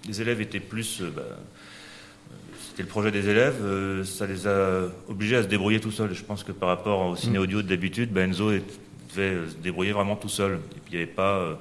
les 0.07 0.22
élèves 0.22 0.41
étaient 0.41 0.60
plus, 0.60 1.01
bah, 1.15 1.22
c'était 2.69 2.84
le 2.84 2.89
projet 2.89 3.12
des 3.12 3.29
élèves, 3.29 3.60
euh, 3.62 4.03
ça 4.03 4.25
les 4.25 4.48
a 4.48 4.81
obligés 5.08 5.36
à 5.38 5.43
se 5.43 5.48
débrouiller 5.48 5.79
tout 5.79 5.91
seuls. 5.91 6.13
Je 6.13 6.24
pense 6.24 6.43
que 6.43 6.51
par 6.51 6.69
rapport 6.69 7.08
au 7.08 7.15
ciné 7.15 7.38
audio 7.38 7.62
d'habitude, 7.62 8.12
bah, 8.12 8.22
Enzo 8.22 8.51
est- 8.51 8.63
devait 9.15 9.48
se 9.50 9.55
débrouiller 9.58 9.91
vraiment 9.91 10.15
tout 10.15 10.29
seul. 10.29 10.53
Et 10.75 10.79
puis 10.84 10.93
il 10.93 10.98
n'y 10.98 11.03
avait 11.03 11.12
pas 11.12 11.36
euh, 11.38 11.53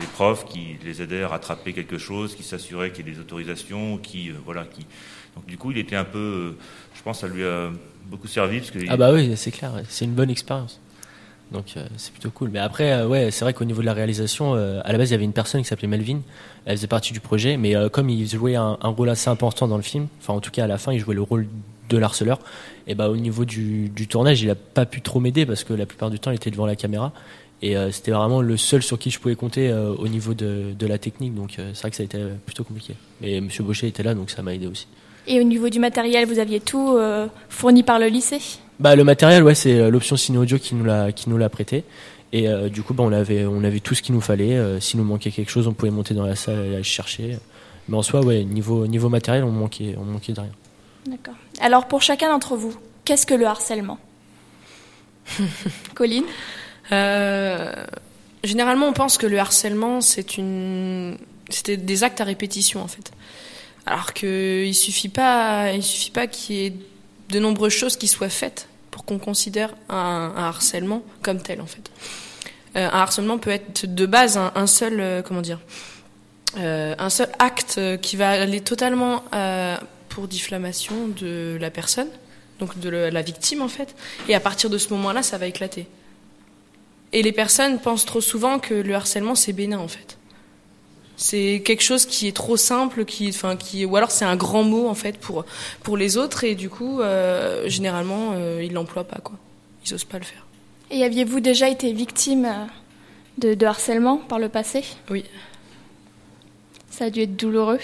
les 0.00 0.06
profs 0.06 0.44
qui 0.46 0.76
les 0.84 1.02
aidaient 1.02 1.22
à 1.22 1.28
rattraper 1.28 1.72
quelque 1.72 1.98
chose, 1.98 2.34
qui 2.34 2.42
s'assuraient 2.42 2.90
qu'il 2.90 3.06
y 3.06 3.10
ait 3.10 3.14
des 3.14 3.20
autorisations, 3.20 3.98
qui 3.98 4.30
euh, 4.30 4.34
voilà, 4.44 4.64
qui. 4.64 4.86
Donc 5.36 5.46
du 5.46 5.56
coup, 5.56 5.70
il 5.70 5.78
était 5.78 5.96
un 5.96 6.04
peu, 6.04 6.18
euh, 6.18 6.58
je 6.94 7.02
pense, 7.02 7.20
ça 7.20 7.28
lui 7.28 7.44
a 7.44 7.70
beaucoup 8.06 8.26
servi 8.28 8.58
parce 8.58 8.70
que 8.70 8.78
Ah 8.88 8.96
bah 8.96 9.12
oui, 9.12 9.32
c'est 9.36 9.50
clair, 9.50 9.72
c'est 9.88 10.04
une 10.04 10.14
bonne 10.14 10.30
expérience. 10.30 10.80
Donc 11.50 11.74
euh, 11.76 11.86
c'est 11.96 12.12
plutôt 12.12 12.30
cool. 12.30 12.50
Mais 12.50 12.58
après, 12.58 13.04
ouais, 13.04 13.30
c'est 13.30 13.44
vrai 13.44 13.52
qu'au 13.52 13.64
niveau 13.64 13.80
de 13.82 13.86
la 13.86 13.94
réalisation, 13.94 14.54
à 14.54 14.92
la 14.92 14.98
base, 14.98 15.10
il 15.10 15.12
y 15.12 15.14
avait 15.14 15.24
une 15.24 15.32
personne 15.32 15.62
qui 15.62 15.68
s'appelait 15.68 15.88
Melvin. 15.88 16.20
Elle 16.64 16.76
faisait 16.76 16.86
partie 16.86 17.12
du 17.12 17.20
projet, 17.20 17.56
mais 17.56 17.74
comme 17.90 18.08
il 18.08 18.26
jouait 18.28 18.56
un, 18.56 18.78
un 18.80 18.88
rôle 18.88 19.10
assez 19.10 19.28
important 19.28 19.68
dans 19.68 19.76
le 19.76 19.82
film, 19.82 20.08
enfin 20.20 20.32
en 20.32 20.40
tout 20.40 20.50
cas 20.50 20.64
à 20.64 20.66
la 20.66 20.78
fin, 20.78 20.92
il 20.92 20.98
jouait 20.98 21.14
le 21.14 21.22
rôle 21.22 21.46
de 21.88 21.98
l'harceleur. 21.98 22.38
Et 22.86 22.94
bah 22.94 23.08
au 23.08 23.16
niveau 23.16 23.44
du, 23.44 23.88
du 23.90 24.08
tournage, 24.08 24.42
il 24.42 24.50
a 24.50 24.54
pas 24.54 24.86
pu 24.86 25.02
trop 25.02 25.20
m'aider 25.20 25.46
parce 25.46 25.64
que 25.64 25.72
la 25.74 25.86
plupart 25.86 26.10
du 26.10 26.18
temps, 26.18 26.30
il 26.30 26.36
était 26.36 26.50
devant 26.50 26.66
la 26.66 26.76
caméra. 26.76 27.12
Et 27.62 27.76
euh, 27.76 27.90
c'était 27.92 28.10
vraiment 28.10 28.42
le 28.42 28.56
seul 28.56 28.82
sur 28.82 28.98
qui 28.98 29.10
je 29.10 29.20
pouvais 29.20 29.36
compter 29.36 29.68
euh, 29.68 29.94
au 29.94 30.08
niveau 30.08 30.34
de, 30.34 30.74
de 30.76 30.86
la 30.86 30.98
technique. 30.98 31.34
Donc 31.34 31.58
euh, 31.58 31.70
c'est 31.74 31.82
vrai 31.82 31.90
que 31.90 31.96
ça 31.96 32.02
a 32.02 32.06
été 32.06 32.18
plutôt 32.44 32.64
compliqué. 32.64 32.94
Mais 33.20 33.40
Monsieur 33.40 33.62
Baucher 33.62 33.86
était 33.86 34.02
là, 34.02 34.14
donc 34.14 34.30
ça 34.30 34.42
m'a 34.42 34.54
aidé 34.54 34.66
aussi. 34.66 34.86
Et 35.26 35.40
au 35.40 35.44
niveau 35.44 35.68
du 35.68 35.78
matériel, 35.78 36.26
vous 36.26 36.38
aviez 36.38 36.60
tout 36.60 36.96
euh, 36.96 37.28
fourni 37.48 37.82
par 37.82 37.98
le 37.98 38.06
lycée? 38.06 38.40
Bah 38.80 38.96
le 38.96 39.04
matériel 39.04 39.44
ouais 39.44 39.54
c'est 39.54 39.90
l'option 39.90 40.16
ciné 40.16 40.38
audio 40.38 40.58
qui 40.58 40.74
nous 40.74 40.84
l'a 40.84 41.12
qui 41.12 41.30
nous 41.30 41.38
l'a 41.38 41.48
prêté 41.48 41.84
et 42.32 42.48
euh, 42.48 42.68
du 42.68 42.82
coup 42.82 42.94
bah 42.94 43.04
on 43.06 43.12
avait 43.12 43.44
on 43.44 43.62
avait 43.62 43.78
tout 43.78 43.94
ce 43.94 44.02
qu'il 44.02 44.12
nous 44.12 44.20
fallait 44.20 44.56
euh, 44.56 44.80
s'il 44.80 44.98
nous 44.98 45.06
manquait 45.06 45.30
quelque 45.30 45.50
chose 45.50 45.68
on 45.68 45.72
pouvait 45.72 45.92
monter 45.92 46.14
dans 46.14 46.26
la 46.26 46.34
salle 46.34 46.66
et 46.66 46.74
aller 46.74 46.82
chercher 46.82 47.38
mais 47.86 47.96
en 47.96 48.02
soi 48.02 48.24
ouais 48.24 48.42
niveau 48.42 48.88
niveau 48.88 49.08
matériel 49.08 49.44
on 49.44 49.52
manquait 49.52 49.94
on 50.00 50.04
manquait 50.04 50.32
de 50.32 50.40
rien. 50.40 50.50
D'accord. 51.06 51.34
Alors 51.60 51.86
pour 51.86 52.02
chacun 52.02 52.28
d'entre 52.30 52.56
vous, 52.56 52.74
qu'est-ce 53.04 53.26
que 53.26 53.34
le 53.34 53.46
harcèlement? 53.46 53.98
Colline? 55.94 56.24
Généralement, 58.44 58.88
on 58.88 58.92
pense 58.92 59.18
que 59.18 59.26
le 59.26 59.38
harcèlement, 59.38 60.00
c'est 60.00 60.36
une, 60.36 61.16
c'était 61.48 61.76
des 61.76 62.04
actes 62.04 62.20
à 62.20 62.24
répétition 62.24 62.82
en 62.82 62.88
fait. 62.88 63.12
Alors 63.86 64.14
que 64.14 64.64
il 64.64 64.74
suffit 64.74 65.08
pas, 65.08 65.72
il 65.72 65.82
suffit 65.82 66.10
pas 66.10 66.26
qu'il 66.26 66.56
y 66.56 66.66
ait 66.66 66.74
de 67.30 67.38
nombreuses 67.38 67.72
choses 67.72 67.96
qui 67.96 68.08
soient 68.08 68.28
faites 68.28 68.68
pour 68.90 69.04
qu'on 69.04 69.18
considère 69.18 69.74
un, 69.88 70.32
harcèlement 70.36 71.02
comme 71.22 71.40
tel 71.40 71.60
en 71.60 71.66
fait. 71.66 71.90
Euh, 72.76 72.86
un 72.86 73.00
harcèlement 73.00 73.38
peut 73.38 73.50
être 73.50 73.92
de 73.92 74.06
base 74.06 74.38
un, 74.38 74.66
seul, 74.66 75.00
euh, 75.00 75.22
comment 75.22 75.40
dire, 75.40 75.58
euh, 76.58 76.94
un 76.98 77.10
seul 77.10 77.28
acte 77.38 77.80
qui 78.00 78.16
va 78.16 78.30
aller 78.30 78.60
totalement 78.60 79.24
euh, 79.34 79.76
pour 80.08 80.28
diffamation 80.28 81.08
de 81.08 81.56
la 81.60 81.70
personne, 81.70 82.08
donc 82.58 82.78
de 82.78 82.88
la 82.88 83.22
victime 83.22 83.62
en 83.62 83.68
fait, 83.68 83.94
et 84.28 84.34
à 84.34 84.40
partir 84.40 84.70
de 84.70 84.78
ce 84.78 84.90
moment-là, 84.90 85.22
ça 85.22 85.38
va 85.38 85.46
éclater. 85.46 85.88
Et 87.12 87.22
les 87.22 87.32
personnes 87.32 87.78
pensent 87.78 88.06
trop 88.06 88.20
souvent 88.20 88.58
que 88.58 88.74
le 88.74 88.94
harcèlement 88.94 89.34
c'est 89.34 89.52
bénin 89.52 89.78
en 89.78 89.88
fait. 89.88 90.18
C'est 91.16 91.62
quelque 91.64 91.82
chose 91.82 92.06
qui 92.06 92.26
est 92.26 92.34
trop 92.34 92.56
simple, 92.56 93.04
qui, 93.04 93.28
enfin, 93.28 93.54
qui, 93.56 93.84
ou 93.84 93.96
alors 93.96 94.10
c'est 94.10 94.24
un 94.24 94.34
grand 94.34 94.64
mot 94.64 94.88
en 94.88 94.94
fait 94.94 95.18
pour 95.18 95.44
pour 95.82 95.96
les 95.96 96.16
autres 96.16 96.42
et 96.42 96.54
du 96.54 96.68
coup, 96.68 97.00
euh, 97.00 97.68
généralement, 97.68 98.30
euh, 98.32 98.62
ils 98.64 98.72
l'emploient 98.72 99.04
pas 99.04 99.20
quoi. 99.20 99.36
Ils 99.84 99.94
osent 99.94 100.04
pas 100.04 100.18
le 100.18 100.24
faire. 100.24 100.46
Et 100.90 101.04
aviez-vous 101.04 101.40
déjà 101.40 101.68
été 101.68 101.92
victime 101.92 102.46
euh, 102.46 102.66
de, 103.38 103.54
de 103.54 103.66
harcèlement 103.66 104.16
par 104.16 104.38
le 104.38 104.48
passé? 104.48 104.84
Oui. 105.10 105.24
Ça 106.90 107.06
a 107.06 107.10
dû 107.10 107.20
être 107.20 107.36
douloureux. 107.36 107.80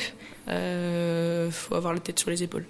Euh, 0.48 1.50
faut 1.50 1.74
avoir 1.74 1.92
la 1.92 2.00
tête 2.00 2.18
sur 2.18 2.30
les 2.30 2.42
épaules. 2.42 2.66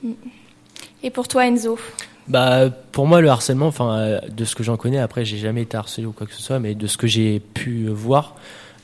Et 1.02 1.10
pour 1.10 1.28
toi, 1.28 1.46
Enzo? 1.46 1.78
Bah, 2.28 2.68
pour 2.92 3.06
moi, 3.06 3.20
le 3.20 3.30
harcèlement, 3.30 3.68
enfin, 3.68 3.98
euh, 3.98 4.20
de 4.28 4.44
ce 4.44 4.54
que 4.54 4.62
j'en 4.62 4.76
connais, 4.76 4.98
après, 4.98 5.24
j'ai 5.24 5.38
jamais 5.38 5.62
été 5.62 5.76
harcelé 5.76 6.06
ou 6.06 6.12
quoi 6.12 6.26
que 6.26 6.34
ce 6.34 6.42
soit, 6.42 6.58
mais 6.58 6.74
de 6.74 6.86
ce 6.86 6.98
que 6.98 7.06
j'ai 7.06 7.40
pu 7.40 7.88
voir, 7.88 8.36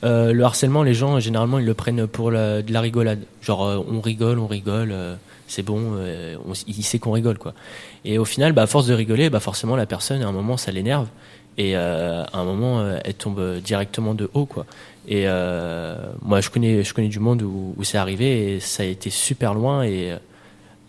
euh, 0.03 0.33
le 0.33 0.43
harcèlement, 0.43 0.81
les 0.81 0.95
gens, 0.95 1.19
généralement, 1.19 1.59
ils 1.59 1.65
le 1.65 1.73
prennent 1.75 2.07
pour 2.07 2.31
la, 2.31 2.61
de 2.61 2.73
la 2.73 2.81
rigolade. 2.81 3.19
Genre, 3.41 3.63
euh, 3.63 3.85
on 3.87 4.01
rigole, 4.01 4.39
on 4.39 4.47
rigole, 4.47 4.91
euh, 4.91 5.15
c'est 5.47 5.63
bon, 5.63 5.93
euh, 5.95 6.35
on, 6.47 6.53
il 6.67 6.83
sait 6.83 6.97
qu'on 6.97 7.11
rigole, 7.11 7.37
quoi. 7.37 7.53
Et 8.03 8.17
au 8.17 8.25
final, 8.25 8.53
bah, 8.53 8.63
à 8.63 8.67
force 8.67 8.87
de 8.87 8.93
rigoler, 8.95 9.29
bah, 9.29 9.39
forcément, 9.39 9.75
la 9.75 9.85
personne, 9.85 10.23
à 10.23 10.27
un 10.27 10.31
moment, 10.31 10.57
ça 10.57 10.71
l'énerve. 10.71 11.07
Et 11.57 11.77
euh, 11.77 12.23
à 12.23 12.39
un 12.39 12.43
moment, 12.43 12.79
euh, 12.81 12.97
elle 13.05 13.13
tombe 13.13 13.59
directement 13.59 14.15
de 14.15 14.29
haut, 14.33 14.45
quoi. 14.45 14.65
Et 15.07 15.23
euh, 15.27 15.95
moi, 16.23 16.41
je 16.41 16.49
connais, 16.49 16.83
je 16.83 16.93
connais 16.93 17.07
du 17.07 17.19
monde 17.19 17.43
où, 17.43 17.75
où 17.77 17.83
c'est 17.83 17.97
arrivé 17.99 18.55
et 18.55 18.59
ça 18.59 18.83
a 18.83 18.85
été 18.87 19.09
super 19.11 19.53
loin. 19.53 19.83
Et 19.83 20.11
euh, 20.11 20.17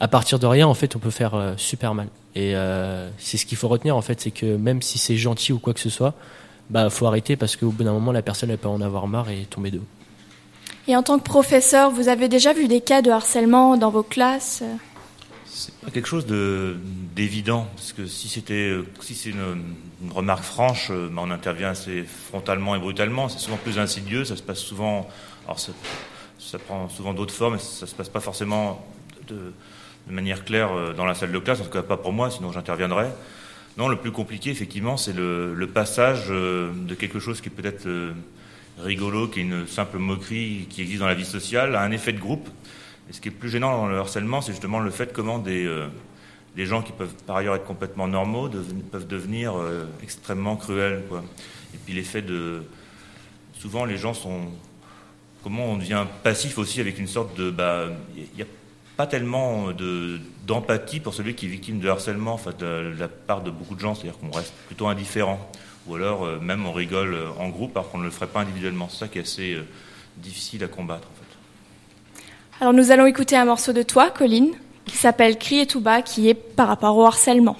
à 0.00 0.08
partir 0.08 0.38
de 0.38 0.46
rien, 0.46 0.66
en 0.66 0.74
fait, 0.74 0.96
on 0.96 0.98
peut 0.98 1.10
faire 1.10 1.34
euh, 1.34 1.54
super 1.56 1.94
mal. 1.94 2.08
Et 2.34 2.54
euh, 2.54 3.08
c'est 3.18 3.36
ce 3.36 3.46
qu'il 3.46 3.56
faut 3.56 3.68
retenir, 3.68 3.96
en 3.96 4.02
fait, 4.02 4.20
c'est 4.20 4.30
que 4.30 4.56
même 4.56 4.82
si 4.82 4.98
c'est 4.98 5.16
gentil 5.16 5.52
ou 5.52 5.58
quoi 5.58 5.72
que 5.72 5.80
ce 5.80 5.90
soit, 5.90 6.14
bah, 6.68 6.90
faut 6.90 7.06
arrêter 7.06 7.36
parce 7.36 7.56
qu'au 7.56 7.70
bout 7.70 7.84
d'un 7.84 7.92
moment, 7.92 8.12
la 8.12 8.22
personne, 8.22 8.50
elle 8.50 8.58
peut 8.58 8.68
en 8.68 8.80
avoir 8.80 9.06
marre 9.06 9.30
et 9.30 9.46
tomber 9.48 9.70
de 9.70 9.78
haut. 9.78 9.86
Et 10.88 10.94
en 10.94 11.02
tant 11.02 11.18
que 11.18 11.24
professeur, 11.24 11.90
vous 11.90 12.08
avez 12.08 12.28
déjà 12.28 12.52
vu 12.52 12.68
des 12.68 12.80
cas 12.80 13.02
de 13.02 13.10
harcèlement 13.10 13.76
dans 13.76 13.90
vos 13.90 14.02
classes? 14.02 14.62
C'est 15.46 15.74
pas 15.76 15.90
quelque 15.90 16.06
chose 16.06 16.26
de 16.26 16.76
d'évident 17.14 17.66
parce 17.74 17.94
que 17.94 18.06
si 18.06 18.28
c'était 18.28 18.76
si 19.00 19.14
c'est 19.14 19.30
une, 19.30 19.62
une 20.02 20.12
remarque 20.12 20.44
franche, 20.44 20.88
euh, 20.90 21.08
bah, 21.10 21.22
on 21.24 21.30
intervient 21.30 21.70
assez 21.70 22.04
frontalement 22.04 22.76
et 22.76 22.78
brutalement. 22.78 23.28
C'est 23.28 23.38
souvent 23.38 23.56
plus 23.56 23.78
insidieux. 23.78 24.24
Ça 24.24 24.36
se 24.36 24.42
passe 24.42 24.58
souvent. 24.58 25.08
Alors 25.46 25.58
ça, 25.58 25.72
ça 26.38 26.58
prend 26.58 26.88
souvent 26.88 27.14
d'autres 27.14 27.34
formes. 27.34 27.56
Et 27.56 27.58
ça 27.58 27.86
se 27.86 27.94
passe 27.94 28.10
pas 28.10 28.20
forcément 28.20 28.84
de, 29.28 29.52
de 30.06 30.12
manière 30.12 30.44
claire 30.44 30.72
euh, 30.72 30.92
dans 30.92 31.04
la 31.04 31.14
salle 31.14 31.32
de 31.32 31.38
classe. 31.38 31.60
En 31.60 31.64
tout 31.64 31.70
cas 31.70 31.82
pas 31.82 31.96
pour 31.96 32.12
moi, 32.12 32.30
sinon 32.30 32.52
j'interviendrais. 32.52 33.12
Non, 33.76 33.88
le 33.88 33.96
plus 33.96 34.12
compliqué 34.12 34.50
effectivement, 34.50 34.96
c'est 34.96 35.12
le, 35.12 35.70
passage 35.72 36.26
euh, 36.30 36.70
de 36.74 36.94
quelque 36.94 37.18
chose 37.18 37.40
qui 37.40 37.48
est 37.48 37.52
peut-être 37.52 37.86
euh, 37.86 38.12
rigolo, 38.78 39.28
qui 39.28 39.40
est 39.40 39.42
une 39.42 39.66
simple 39.66 39.98
moquerie 39.98 40.66
qui 40.70 40.82
existe 40.82 41.00
dans 41.00 41.06
la 41.06 41.14
vie 41.14 41.24
sociale, 41.24 41.76
à 41.76 41.82
un 41.82 41.90
effet 41.90 42.12
de 42.12 42.20
groupe. 42.20 42.48
Et 43.10 43.12
ce 43.12 43.20
qui 43.20 43.28
est 43.28 43.32
plus 43.32 43.50
gênant 43.50 43.76
dans 43.76 43.86
le 43.86 43.98
harcèlement, 43.98 44.40
c'est 44.40 44.52
justement 44.52 44.80
le 44.80 44.90
fait 44.90 45.12
comment 45.12 45.38
des, 45.38 45.68
gens 46.56 46.82
qui 46.82 46.92
peuvent 46.92 47.14
par 47.26 47.36
ailleurs 47.36 47.54
être 47.54 47.64
complètement 47.64 48.08
normaux 48.08 48.48
peuvent 48.90 49.06
devenir 49.06 49.54
extrêmement 50.02 50.56
cruels. 50.56 51.04
Et 51.72 51.78
puis 51.84 51.94
l'effet 51.94 52.20
de... 52.20 52.64
Souvent 53.60 53.84
les 53.84 53.96
gens 53.96 54.12
sont... 54.12 54.48
Comment 55.44 55.66
on 55.66 55.76
devient 55.76 56.04
passif 56.24 56.58
aussi 56.58 56.80
avec 56.80 56.98
une 56.98 57.06
sorte 57.06 57.38
de... 57.38 57.50
bah, 57.50 57.90
pas 58.96 59.06
tellement 59.06 59.72
de- 59.72 60.18
d'empathie 60.46 61.00
pour 61.00 61.12
celui 61.14 61.34
qui 61.34 61.46
est 61.46 61.48
victime 61.50 61.80
de 61.80 61.88
harcèlement 61.88 62.40
de 62.58 62.94
la 62.98 63.08
part 63.08 63.42
de 63.42 63.50
beaucoup 63.50 63.74
de 63.74 63.80
gens, 63.80 63.94
c'est-à-dire 63.94 64.18
qu'on 64.18 64.30
reste 64.30 64.54
plutôt 64.66 64.88
indifférent. 64.88 65.38
Ou 65.86 65.94
alors 65.94 66.24
euh, 66.24 66.38
même 66.40 66.66
on 66.66 66.72
rigole 66.72 67.14
euh, 67.14 67.28
en 67.38 67.48
groupe 67.48 67.76
alors 67.76 67.90
qu'on 67.90 67.98
ne 67.98 68.04
le 68.04 68.10
ferait 68.10 68.26
pas 68.26 68.40
individuellement. 68.40 68.88
C'est 68.90 68.98
ça 68.98 69.08
qui 69.08 69.18
est 69.18 69.22
assez 69.22 69.54
euh, 69.54 69.64
difficile 70.16 70.64
à 70.64 70.68
combattre 70.68 71.06
en 71.08 71.14
fait. 71.20 72.24
Alors 72.60 72.72
nous 72.72 72.90
allons 72.90 73.06
écouter 73.06 73.36
un 73.36 73.44
morceau 73.44 73.72
de 73.72 73.82
toi, 73.82 74.10
Colline, 74.10 74.54
qui 74.86 74.96
s'appelle 74.96 75.38
Crier 75.38 75.66
tout 75.66 75.80
bas, 75.80 76.02
qui 76.02 76.28
est 76.28 76.34
par 76.34 76.68
rapport 76.68 76.96
au 76.96 77.04
harcèlement. 77.04 77.56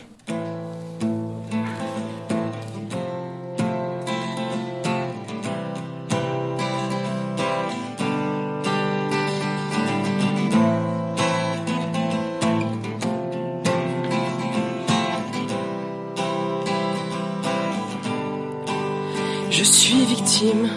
Je 19.59 19.65
suis 19.65 20.05
victime, 20.05 20.69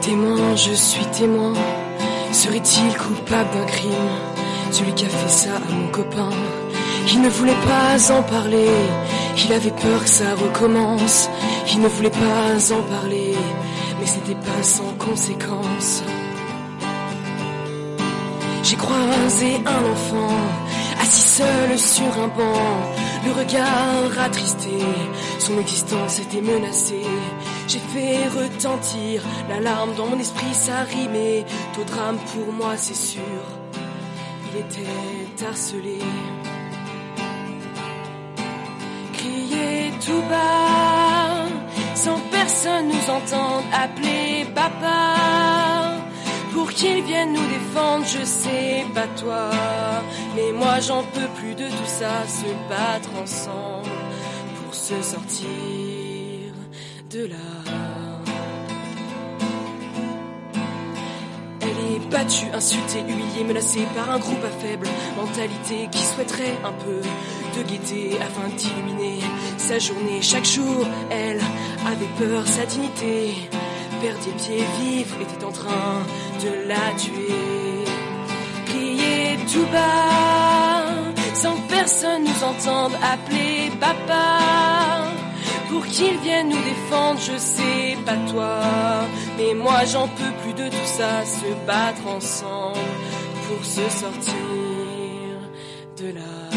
témoin, 0.00 0.56
je 0.56 0.72
suis 0.72 1.06
témoin. 1.06 1.52
Serait-il 2.32 2.96
coupable 2.96 3.48
d'un 3.52 3.64
crime? 3.64 4.10
Celui 4.72 4.92
qui 4.92 5.04
a 5.04 5.08
fait 5.08 5.28
ça 5.28 5.50
à 5.54 5.72
mon 5.72 5.86
copain. 5.92 6.30
Il 7.12 7.22
ne 7.22 7.28
voulait 7.28 7.62
pas 7.68 8.12
en 8.12 8.24
parler, 8.24 8.74
il 9.44 9.52
avait 9.52 9.70
peur 9.70 10.02
que 10.02 10.08
ça 10.08 10.34
recommence. 10.34 11.30
Il 11.72 11.80
ne 11.80 11.86
voulait 11.86 12.10
pas 12.10 12.74
en 12.74 12.82
parler, 12.82 13.36
mais 14.00 14.06
c'était 14.06 14.34
pas 14.34 14.62
sans 14.64 14.92
conséquence. 14.98 16.02
J'ai 18.64 18.76
croisé 18.76 19.60
un 19.64 19.92
enfant, 19.92 20.34
assis 21.00 21.38
seul 21.38 21.78
sur 21.78 22.18
un 22.18 22.28
banc, 22.36 22.66
le 23.24 23.30
regard 23.30 24.24
attristé, 24.24 24.76
son 25.38 25.56
existence 25.60 26.18
était 26.18 26.40
menacée. 26.40 27.06
J'ai 27.70 27.78
fait 27.78 28.26
retentir 28.26 29.22
l'alarme 29.48 29.94
dans 29.94 30.06
mon 30.06 30.18
esprit, 30.18 30.52
ça 30.54 30.82
rimait 30.82 31.44
drame 31.86 32.18
pour 32.34 32.52
moi, 32.52 32.76
c'est 32.76 32.96
sûr. 32.96 33.42
Il 34.52 34.58
était 34.58 35.46
harcelé. 35.46 36.00
Crier 39.12 39.92
tout 40.04 40.22
bas, 40.28 41.46
sans 41.94 42.18
personne 42.32 42.88
nous 42.88 43.08
entende 43.08 43.62
appeler 43.72 44.46
papa. 44.52 45.94
Pour 46.52 46.72
qu'il 46.72 47.04
vienne 47.04 47.34
nous 47.34 47.46
défendre, 47.46 48.04
je 48.04 48.24
sais 48.24 48.84
pas 48.96 49.06
toi. 49.16 49.48
Mais 50.34 50.50
moi 50.50 50.80
j'en 50.80 51.04
peux 51.04 51.30
plus 51.36 51.54
de 51.54 51.68
tout 51.68 51.86
ça, 52.00 52.26
se 52.26 52.50
battre 52.68 53.10
ensemble 53.22 53.88
pour 54.56 54.74
se 54.74 55.00
sortir 55.02 55.89
Elle 57.12 57.26
est 61.60 62.08
battue, 62.08 62.46
insultée, 62.54 63.00
humiliée, 63.00 63.42
menacée 63.44 63.84
par 63.96 64.10
un 64.10 64.18
groupe 64.18 64.44
à 64.44 64.64
faible 64.64 64.86
mentalité 65.16 65.88
qui 65.90 66.02
souhaiterait 66.04 66.56
un 66.64 66.72
peu 66.72 67.00
de 67.58 67.62
gaieté 67.68 68.16
afin 68.20 68.48
d'illuminer 68.56 69.18
sa 69.58 69.80
journée. 69.80 70.22
Chaque 70.22 70.44
jour, 70.44 70.86
elle 71.10 71.40
avait 71.84 72.06
peur, 72.16 72.46
sa 72.46 72.64
dignité 72.66 73.34
perdait 74.00 74.30
pied, 74.38 74.64
vivre 74.80 75.16
était 75.20 75.44
en 75.44 75.52
train 75.52 76.06
de 76.40 76.68
la 76.68 76.94
tuer. 76.96 77.84
Crier 78.66 79.36
tout 79.52 79.66
bas, 79.72 80.84
sans 81.34 81.56
que 81.56 81.68
personne 81.70 82.22
nous 82.22 82.44
entende 82.44 82.92
appeler 83.02 83.72
papa. 83.80 84.60
Pour 85.70 85.86
qu'il 85.86 86.18
vienne 86.18 86.48
nous 86.48 86.62
défendre, 86.62 87.20
je 87.20 87.38
sais 87.38 87.96
pas 88.04 88.16
toi. 88.30 88.60
Mais 89.38 89.54
moi 89.54 89.84
j'en 89.84 90.08
peux 90.08 90.32
plus 90.42 90.54
de 90.54 90.68
tout 90.68 90.86
ça, 90.98 91.24
se 91.24 91.66
battre 91.66 92.06
ensemble 92.06 92.78
pour 93.46 93.64
se 93.64 93.88
sortir 93.88 94.34
de 95.98 96.12
là. 96.18 96.49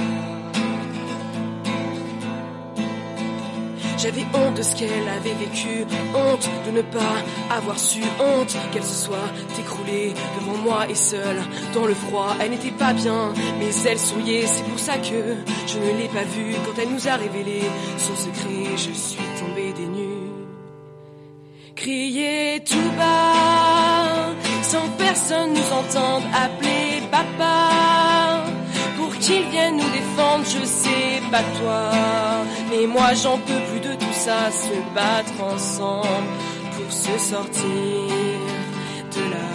J'avais 4.04 4.26
honte 4.34 4.58
de 4.58 4.64
ce 4.64 4.76
qu'elle 4.76 5.08
avait 5.08 5.34
vécu, 5.34 5.86
honte 6.14 6.50
de 6.66 6.72
ne 6.72 6.82
pas 6.82 7.16
avoir 7.50 7.80
su, 7.80 8.02
honte 8.20 8.54
qu'elle 8.74 8.84
se 8.84 9.06
soit 9.06 9.32
écroulée 9.58 10.14
devant 10.38 10.58
moi 10.58 10.90
et 10.90 10.96
seule 10.96 11.42
dans 11.74 11.86
le 11.86 11.94
froid. 11.94 12.36
Elle 12.42 12.50
n'était 12.50 12.72
pas 12.72 12.92
bien, 12.92 13.32
mais 13.60 13.70
elle 13.88 13.98
souriait, 13.98 14.46
c'est 14.46 14.66
pour 14.66 14.78
ça 14.78 14.98
que 14.98 15.38
je 15.68 15.80
ne 15.80 15.98
l'ai 15.98 16.10
pas 16.10 16.26
vue 16.26 16.54
quand 16.66 16.82
elle 16.82 16.90
nous 16.90 17.08
a 17.08 17.16
révélé 17.16 17.62
son 17.98 18.14
secret. 18.14 18.76
Je 18.76 18.92
suis 18.92 19.24
tombée 19.40 19.72
des 19.72 19.88
nues. 19.88 20.32
Crier 21.78 22.62
tout 22.66 22.92
bas, 22.98 24.34
sans 24.64 24.90
personne 24.98 25.54
nous 25.54 25.72
entende 25.72 26.24
appeler 26.34 27.04
papa. 27.10 28.13
Qu'ils 29.24 29.48
viennent 29.52 29.78
nous 29.78 29.90
défendre, 29.90 30.44
je 30.44 30.66
sais 30.66 31.22
pas 31.32 31.44
toi. 31.58 31.92
Mais 32.70 32.86
moi 32.86 33.14
j'en 33.14 33.38
peux 33.38 33.62
plus 33.72 33.80
de 33.80 33.96
tout 33.96 34.12
ça, 34.12 34.52
se 34.52 34.94
battre 34.94 35.42
ensemble 35.42 36.28
pour 36.76 36.92
se 36.92 37.18
sortir 37.18 37.64
de 39.16 39.22
là. 39.32 39.54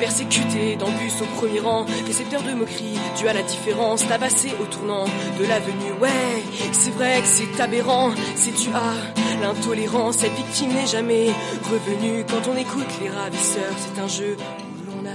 Persécuté 0.00 0.76
dans 0.76 0.86
au 0.86 1.26
premier 1.36 1.60
rang, 1.60 1.84
récepteur 2.06 2.42
de 2.42 2.52
moqueries, 2.54 2.98
dû 3.18 3.28
à 3.28 3.34
la 3.34 3.42
différence, 3.42 4.08
tabassé 4.08 4.54
au 4.62 4.64
tournant 4.64 5.04
de 5.38 5.44
l'avenue. 5.44 5.92
Ouais, 6.00 6.42
c'est 6.72 6.92
vrai 6.92 7.20
que 7.20 7.26
c'est 7.26 7.60
aberrant, 7.60 8.12
c'est 8.36 8.56
dû 8.56 8.70
à 8.74 9.42
l'intolérance. 9.42 10.16
Cette 10.18 10.32
victime 10.32 10.72
n'est 10.72 10.86
jamais 10.86 11.26
revenue. 11.70 12.24
Quand 12.26 12.50
on 12.50 12.56
écoute 12.56 12.88
les 13.02 13.10
ravisseurs, 13.10 13.74
c'est 13.76 14.00
un 14.00 14.08
jeu 14.08 14.36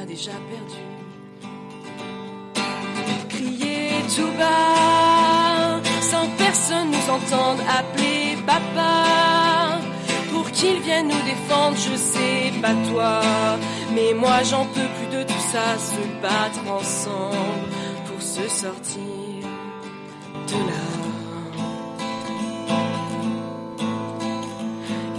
déjà 0.05 0.31
perdu. 0.51 0.81
Crier 3.29 3.89
tout 4.15 4.31
bas, 4.37 5.81
sans 6.01 6.27
personne 6.37 6.91
nous 6.91 7.09
entende 7.17 7.59
appeler 7.79 8.37
papa. 8.45 9.79
Pour 10.31 10.49
qu'ils 10.51 10.79
viennent 10.81 11.07
nous 11.07 11.25
défendre, 11.25 11.77
je 11.77 11.95
sais 11.95 12.51
pas 12.61 12.75
toi. 12.89 13.21
Mais 13.95 14.13
moi 14.13 14.43
j'en 14.43 14.65
peux 14.65 14.89
plus 14.97 15.17
de 15.17 15.23
tout 15.23 15.45
ça, 15.51 15.77
se 15.77 16.01
battre 16.21 16.63
ensemble 16.71 17.69
pour 18.07 18.21
se 18.21 18.47
sortir 18.49 19.47
de 20.47 20.57
là. 20.69 20.85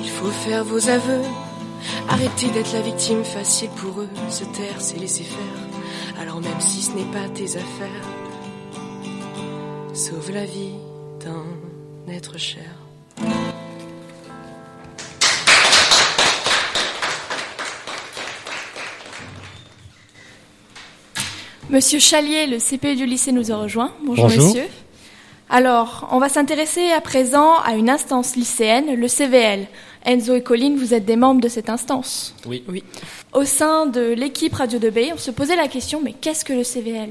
Il 0.03 0.11
faut 0.11 0.31
faire 0.31 0.65
vos 0.65 0.89
aveux, 0.89 1.23
arrêter 2.09 2.49
d'être 2.49 2.73
la 2.73 2.81
victime 2.83 3.25
facile 3.25 3.71
pour 3.77 4.01
eux, 4.01 4.09
se 4.29 4.45
taire 4.45 4.81
c'est 4.81 4.99
laisser 4.99 5.25
faire, 5.25 6.21
alors 6.21 6.41
même 6.41 6.61
si 6.61 6.83
ce 6.83 6.93
n'est 6.93 7.11
pas 7.13 7.29
tes 7.35 7.57
affaires, 7.57 8.09
sauve 9.93 10.31
la 10.33 10.45
vie 10.45 10.75
d'un 11.21 12.13
être 12.13 12.39
cher. 12.39 12.65
Monsieur 21.71 21.99
Chalier, 21.99 22.47
le 22.47 22.59
CPE 22.59 22.97
du 22.97 23.07
lycée 23.07 23.33
nous 23.33 23.51
a 23.51 23.57
rejoint. 23.57 23.93
Bonjour, 24.05 24.29
Bonjour. 24.29 24.47
monsieur. 24.47 24.69
Alors, 25.51 26.09
on 26.13 26.19
va 26.19 26.29
s'intéresser 26.29 26.91
à 26.93 27.01
présent 27.01 27.59
à 27.65 27.75
une 27.75 27.91
instance 27.91 28.37
lycéenne, 28.37 28.95
le 28.95 29.09
CVL. 29.09 29.67
Enzo 30.05 30.35
et 30.35 30.43
Colline, 30.43 30.77
vous 30.77 30.93
êtes 30.95 31.05
des 31.05 31.17
membres 31.17 31.41
de 31.41 31.49
cette 31.49 31.71
instance. 31.71 32.35
Oui. 32.47 32.65
Oui. 32.69 32.85
Au 33.33 33.45
sein 33.45 33.87
de 33.87 34.13
l'équipe 34.13 34.55
Radio 34.55 34.79
2B, 34.79 35.13
on 35.15 35.19
se 35.19 35.31
posait 35.31 35.57
la 35.57 35.69
question, 35.69 36.01
mais 36.03 36.13
qu'est-ce 36.13 36.45
que 36.45 36.53
le 36.53 36.63
CVL 36.65 37.11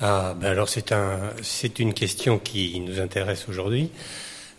Ah, 0.00 0.34
ben 0.38 0.48
alors 0.48 0.68
c'est 0.68 0.92
un, 0.92 1.18
c'est 1.42 1.78
une 1.78 1.94
question 1.94 2.38
qui 2.38 2.78
nous 2.80 3.00
intéresse 3.00 3.46
aujourd'hui. 3.48 3.90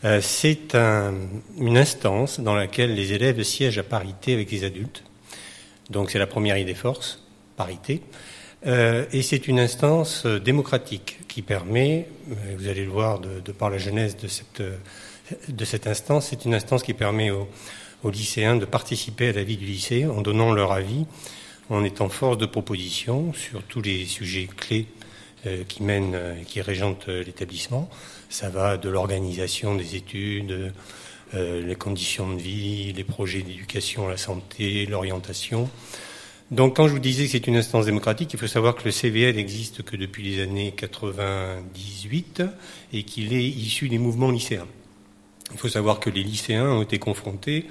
Euh, 0.04 0.20
c'est 0.22 0.75
un- 0.75 1.13
une 1.58 1.77
instance 1.77 2.39
dans 2.39 2.56
laquelle 2.56 2.94
les 2.96 3.13
élèves 3.13 3.42
siègent 3.44 3.77
à 3.80 3.84
parité 3.84 4.34
avec 4.34 4.51
les 4.51 4.63
adultes. 4.63 5.04
Donc 5.89 6.10
c'est 6.12 6.20
la 6.20 6.27
première 6.27 6.58
idée 6.58 6.74
force, 6.74 7.22
parité. 7.56 8.01
Euh, 8.65 9.06
et 9.13 9.22
c'est 9.22 9.48
une 9.48 9.60
instance 9.60 10.24
euh, 10.25 10.39
démocratique 10.39 11.20
qui 11.27 11.44
permet, 11.44 12.08
vous 12.58 12.68
allez 12.68 12.84
le 12.84 12.89
voir 12.89 13.20
de, 13.20 13.39
de 13.39 13.51
par 13.51 13.70
la 13.70 13.77
genèse 13.77 14.18
de 14.18 14.27
cette, 14.27 14.62
euh, 14.62 14.75
de 15.48 15.65
cette 15.65 15.88
instance, 15.88 16.27
c'est 16.29 16.46
une 16.46 16.53
instance 16.53 16.84
qui 16.84 16.94
permet 16.94 17.32
aux, 17.32 17.48
lycéens 18.12 18.55
de 18.55 18.65
participer 18.65 19.29
à 19.29 19.32
la 19.32 19.44
vie 19.44 19.58
du 19.58 19.65
lycée 19.65 20.05
en 20.05 20.22
donnant 20.22 20.53
leur 20.53 20.72
avis, 20.72 21.05
en 21.72 21.84
étant 21.84 22.08
force 22.08 22.38
de 22.38 22.46
proposition 22.46 23.34
sur 23.34 23.63
tous 23.63 23.82
les 23.82 24.05
sujets 24.05 24.48
clés 24.55 24.86
euh, 25.48 25.63
qui 25.67 25.82
mènent, 25.82 26.13
euh, 26.13 26.36
qui 26.46 26.62
régentent 26.62 27.10
euh, 27.10 27.24
l'établissement. 27.24 27.89
Ça 28.29 28.50
va 28.50 28.77
de 28.77 28.89
l'organisation 28.89 29.74
des 29.74 29.96
études, 29.96 30.72
les 31.34 31.75
conditions 31.75 32.32
de 32.32 32.39
vie, 32.39 32.94
les 32.94 33.03
projets 33.03 33.41
d'éducation 33.41 34.08
la 34.08 34.15
santé, 34.15 34.86
l'orientation. 34.86 35.70
Donc, 36.51 36.77
quand 36.77 36.88
je 36.88 36.94
vous 36.94 37.00
disais 37.00 37.25
que 37.25 37.32
c'est 37.32 37.48
une 37.48 37.58
instance 37.58 37.86
démocratique, 37.86 38.32
il 38.34 38.39
faut 38.39 38.47
savoir 38.47 38.76
que 38.76 38.84
le 38.86 38.91
CVL 38.91 39.36
n'existe 39.36 39.82
que 39.82 39.97
depuis 39.97 40.23
les 40.23 40.41
années 40.41 40.73
98 40.78 42.43
et 42.93 43.04
qu'il 43.04 43.34
est 43.34 43.43
issu 43.43 43.89
des 43.89 43.97
mouvements 43.97 44.32
lycéens. 44.32 44.67
Il 45.51 45.58
faut 45.58 45.69
savoir 45.69 45.99
que 45.99 46.10
les 46.10 46.23
lycéens 46.23 46.69
ont 46.69 46.81
été 46.81 46.99
confrontés 46.99 47.67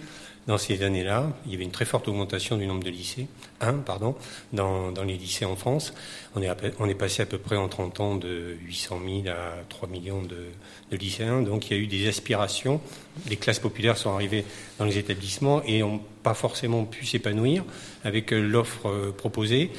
dans 0.46 0.58
ces 0.58 0.82
années-là. 0.82 1.32
Il 1.46 1.52
y 1.52 1.54
avait 1.54 1.64
une 1.64 1.70
très 1.70 1.84
forte 1.84 2.06
augmentation 2.08 2.56
du 2.56 2.66
nombre 2.66 2.84
de 2.84 2.90
lycées, 2.90 3.26
un, 3.60 3.74
pardon, 3.74 4.14
dans, 4.52 4.92
dans 4.92 5.02
les 5.02 5.16
lycées 5.16 5.44
en 5.44 5.56
France. 5.56 5.94
On 6.34 6.42
est, 6.42 6.50
on 6.78 6.88
est 6.88 6.94
passé 6.94 7.22
à 7.22 7.26
peu 7.26 7.38
près 7.38 7.56
en 7.56 7.68
30 7.68 8.00
ans 8.00 8.16
de 8.16 8.56
800 8.66 9.00
000 9.24 9.28
à 9.28 9.62
3 9.68 9.88
millions 9.88 10.22
de, 10.22 10.46
de 10.90 10.96
lycéens. 10.96 11.42
Donc 11.42 11.70
il 11.70 11.76
y 11.76 11.80
a 11.80 11.82
eu 11.82 11.86
des 11.86 12.08
aspirations. 12.08 12.80
Les 13.28 13.36
classes 13.36 13.58
populaires 13.58 13.96
sont 13.96 14.12
arrivées 14.12 14.44
dans 14.78 14.84
les 14.84 14.98
établissements 14.98 15.62
et 15.64 15.80
n'ont 15.80 16.00
pas 16.22 16.34
forcément 16.34 16.84
pu 16.84 17.06
s'épanouir 17.06 17.64
avec 18.04 18.32
euh, 18.32 18.40
l'offre 18.40 18.88
euh, 18.88 19.12
proposée. 19.12 19.70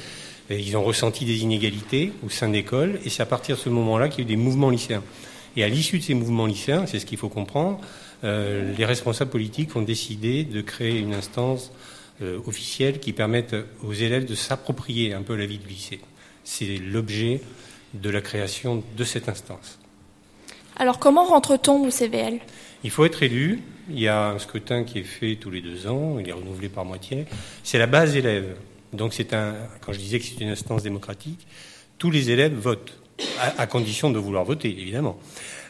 Ils 0.48 0.76
ont 0.76 0.84
ressenti 0.84 1.24
des 1.24 1.42
inégalités 1.42 2.12
au 2.24 2.30
sein 2.30 2.48
d'écoles 2.48 3.00
et 3.04 3.10
c'est 3.10 3.22
à 3.22 3.26
partir 3.26 3.56
de 3.56 3.60
ce 3.60 3.68
moment-là 3.68 4.08
qu'il 4.08 4.20
y 4.20 4.22
a 4.22 4.24
eu 4.30 4.36
des 4.36 4.40
mouvements 4.40 4.70
lycéens. 4.70 5.02
Et 5.56 5.64
à 5.64 5.68
l'issue 5.68 5.98
de 5.98 6.02
ces 6.02 6.14
mouvements 6.14 6.46
lycéens, 6.46 6.86
c'est 6.86 6.98
ce 6.98 7.06
qu'il 7.06 7.18
faut 7.18 7.30
comprendre, 7.30 7.80
euh, 8.24 8.74
les 8.76 8.84
responsables 8.84 9.30
politiques 9.30 9.74
ont 9.76 9.82
décidé 9.82 10.44
de 10.44 10.60
créer 10.60 10.98
une 10.98 11.14
instance 11.14 11.72
euh, 12.22 12.38
officielle 12.46 13.00
qui 13.00 13.12
permette 13.12 13.56
aux 13.82 13.92
élèves 13.92 14.26
de 14.26 14.34
s'approprier 14.34 15.14
un 15.14 15.22
peu 15.22 15.34
la 15.34 15.46
vie 15.46 15.58
du 15.58 15.68
lycée. 15.68 16.00
C'est 16.44 16.76
l'objet 16.78 17.40
de 17.94 18.10
la 18.10 18.20
création 18.20 18.82
de 18.96 19.04
cette 19.04 19.28
instance. 19.28 19.78
Alors, 20.76 20.98
comment 20.98 21.24
rentre-t-on 21.24 21.86
au 21.86 21.90
CVL 21.90 22.38
Il 22.84 22.90
faut 22.90 23.04
être 23.06 23.22
élu. 23.22 23.62
Il 23.88 23.98
y 23.98 24.08
a 24.08 24.28
un 24.28 24.38
scrutin 24.38 24.84
qui 24.84 24.98
est 24.98 25.04
fait 25.04 25.36
tous 25.36 25.50
les 25.50 25.62
deux 25.62 25.86
ans. 25.86 26.18
Il 26.18 26.28
est 26.28 26.32
renouvelé 26.32 26.68
par 26.68 26.84
moitié. 26.84 27.24
C'est 27.62 27.78
la 27.78 27.86
base 27.86 28.14
élève. 28.16 28.56
Donc 28.92 29.14
c'est 29.14 29.32
un. 29.32 29.54
Quand 29.80 29.92
je 29.92 29.98
disais 29.98 30.18
que 30.18 30.24
c'est 30.24 30.40
une 30.40 30.50
instance 30.50 30.82
démocratique, 30.82 31.46
tous 31.98 32.10
les 32.10 32.30
élèves 32.30 32.54
votent 32.54 32.92
à, 33.38 33.62
à 33.62 33.66
condition 33.66 34.10
de 34.10 34.18
vouloir 34.18 34.44
voter, 34.44 34.70
évidemment. 34.70 35.18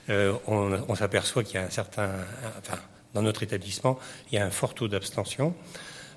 Euh, 0.08 0.34
on 0.46 0.78
on 0.88 0.94
s'aperçoit 0.94 1.42
qu'il 1.42 1.56
y 1.56 1.58
a 1.58 1.66
un 1.66 1.70
certain. 1.70 2.10
Enfin, 2.58 2.78
dans 3.14 3.22
notre 3.22 3.42
établissement, 3.42 3.98
il 4.30 4.36
y 4.36 4.38
a 4.38 4.44
un 4.44 4.50
fort 4.50 4.74
taux 4.74 4.88
d'abstention. 4.88 5.54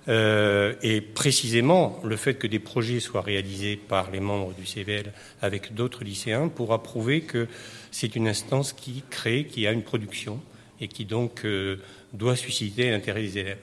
Euh, 0.08 0.74
et 0.82 1.02
précisément, 1.02 2.00
le 2.04 2.16
fait 2.16 2.36
que 2.36 2.48
des 2.48 2.60
projets 2.60 3.00
soient 3.00 3.22
réalisés 3.22 3.76
par 3.76 4.12
les 4.12 4.20
membres 4.20 4.54
du 4.54 4.66
CVL 4.66 5.14
avec 5.42 5.74
d'autres 5.74 6.04
lycéens 6.04 6.48
pourra 6.48 6.82
prouver 6.82 7.22
que 7.22 7.48
c'est 7.92 8.16
une 8.16 8.28
instance 8.28 8.74
qui 8.74 9.04
crée, 9.10 9.46
qui 9.46 9.68
a 9.68 9.72
une 9.72 9.84
production 9.84 10.40
et 10.82 10.88
qui 10.88 11.06
donc 11.06 11.46
euh, 11.46 11.78
doit 12.14 12.36
susciter 12.36 12.90
l'intérêt 12.90 13.22
des 13.22 13.38
élèves. 13.38 13.60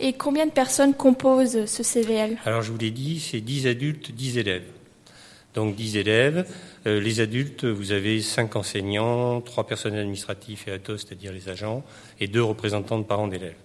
Et 0.00 0.12
combien 0.12 0.46
de 0.46 0.52
personnes 0.52 0.94
composent 0.94 1.66
ce 1.66 1.82
CVL 1.82 2.38
Alors 2.44 2.62
je 2.62 2.70
vous 2.72 2.78
l'ai 2.78 2.90
dit, 2.90 3.20
c'est 3.20 3.40
10 3.40 3.66
adultes, 3.66 4.12
10 4.12 4.38
élèves. 4.38 4.64
Donc 5.58 5.74
10 5.74 5.96
élèves. 5.96 6.46
Euh, 6.86 7.00
les 7.00 7.18
adultes, 7.18 7.64
vous 7.64 7.90
avez 7.90 8.22
5 8.22 8.54
enseignants, 8.54 9.40
3 9.40 9.66
personnels 9.66 10.02
administratifs 10.02 10.68
et 10.68 10.70
ATOS, 10.70 10.98
c'est-à-dire 10.98 11.32
les 11.32 11.48
agents, 11.48 11.82
et 12.20 12.28
2 12.28 12.40
représentants 12.40 12.96
de 12.96 13.02
parents 13.02 13.26
d'élèves. 13.26 13.56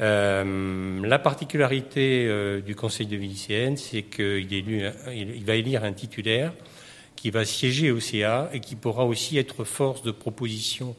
Euh, 0.00 1.00
la 1.06 1.20
particularité 1.20 2.26
euh, 2.26 2.60
du 2.60 2.74
conseil 2.74 3.06
de 3.06 3.14
vie 3.14 3.28
lycéenne, 3.28 3.76
c'est 3.76 4.02
qu'il 4.02 4.52
il 4.52 5.44
va 5.44 5.54
élire 5.54 5.84
un 5.84 5.92
titulaire 5.92 6.52
qui 7.14 7.30
va 7.30 7.44
siéger 7.44 7.92
au 7.92 8.00
CA 8.00 8.50
et 8.52 8.58
qui 8.58 8.74
pourra 8.74 9.04
aussi 9.04 9.38
être 9.38 9.62
force 9.62 10.02
de 10.02 10.10
proposition 10.10 10.96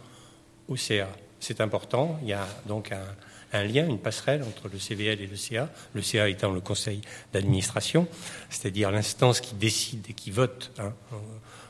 au 0.69 0.77
CA. 0.77 1.10
C'est 1.41 1.60
important. 1.60 2.17
Il 2.21 2.30
y 2.30 2.34
a 2.34 2.47
donc 2.65 2.93
un, 2.93 3.04
un 3.53 3.63
lien, 3.63 3.87
une 3.87 3.99
passerelle 3.99 4.43
entre 4.43 4.69
le 4.71 4.79
CVL 4.79 5.21
et 5.21 5.27
le 5.27 5.35
CA. 5.35 5.69
Le 5.93 6.01
CA 6.01 6.29
étant 6.29 6.51
le 6.51 6.61
conseil 6.61 7.01
d'administration, 7.33 8.07
c'est-à-dire 8.49 8.91
l'instance 8.91 9.41
qui 9.41 9.55
décide 9.55 10.05
et 10.09 10.13
qui 10.13 10.31
vote 10.31 10.71
hein, 10.79 10.93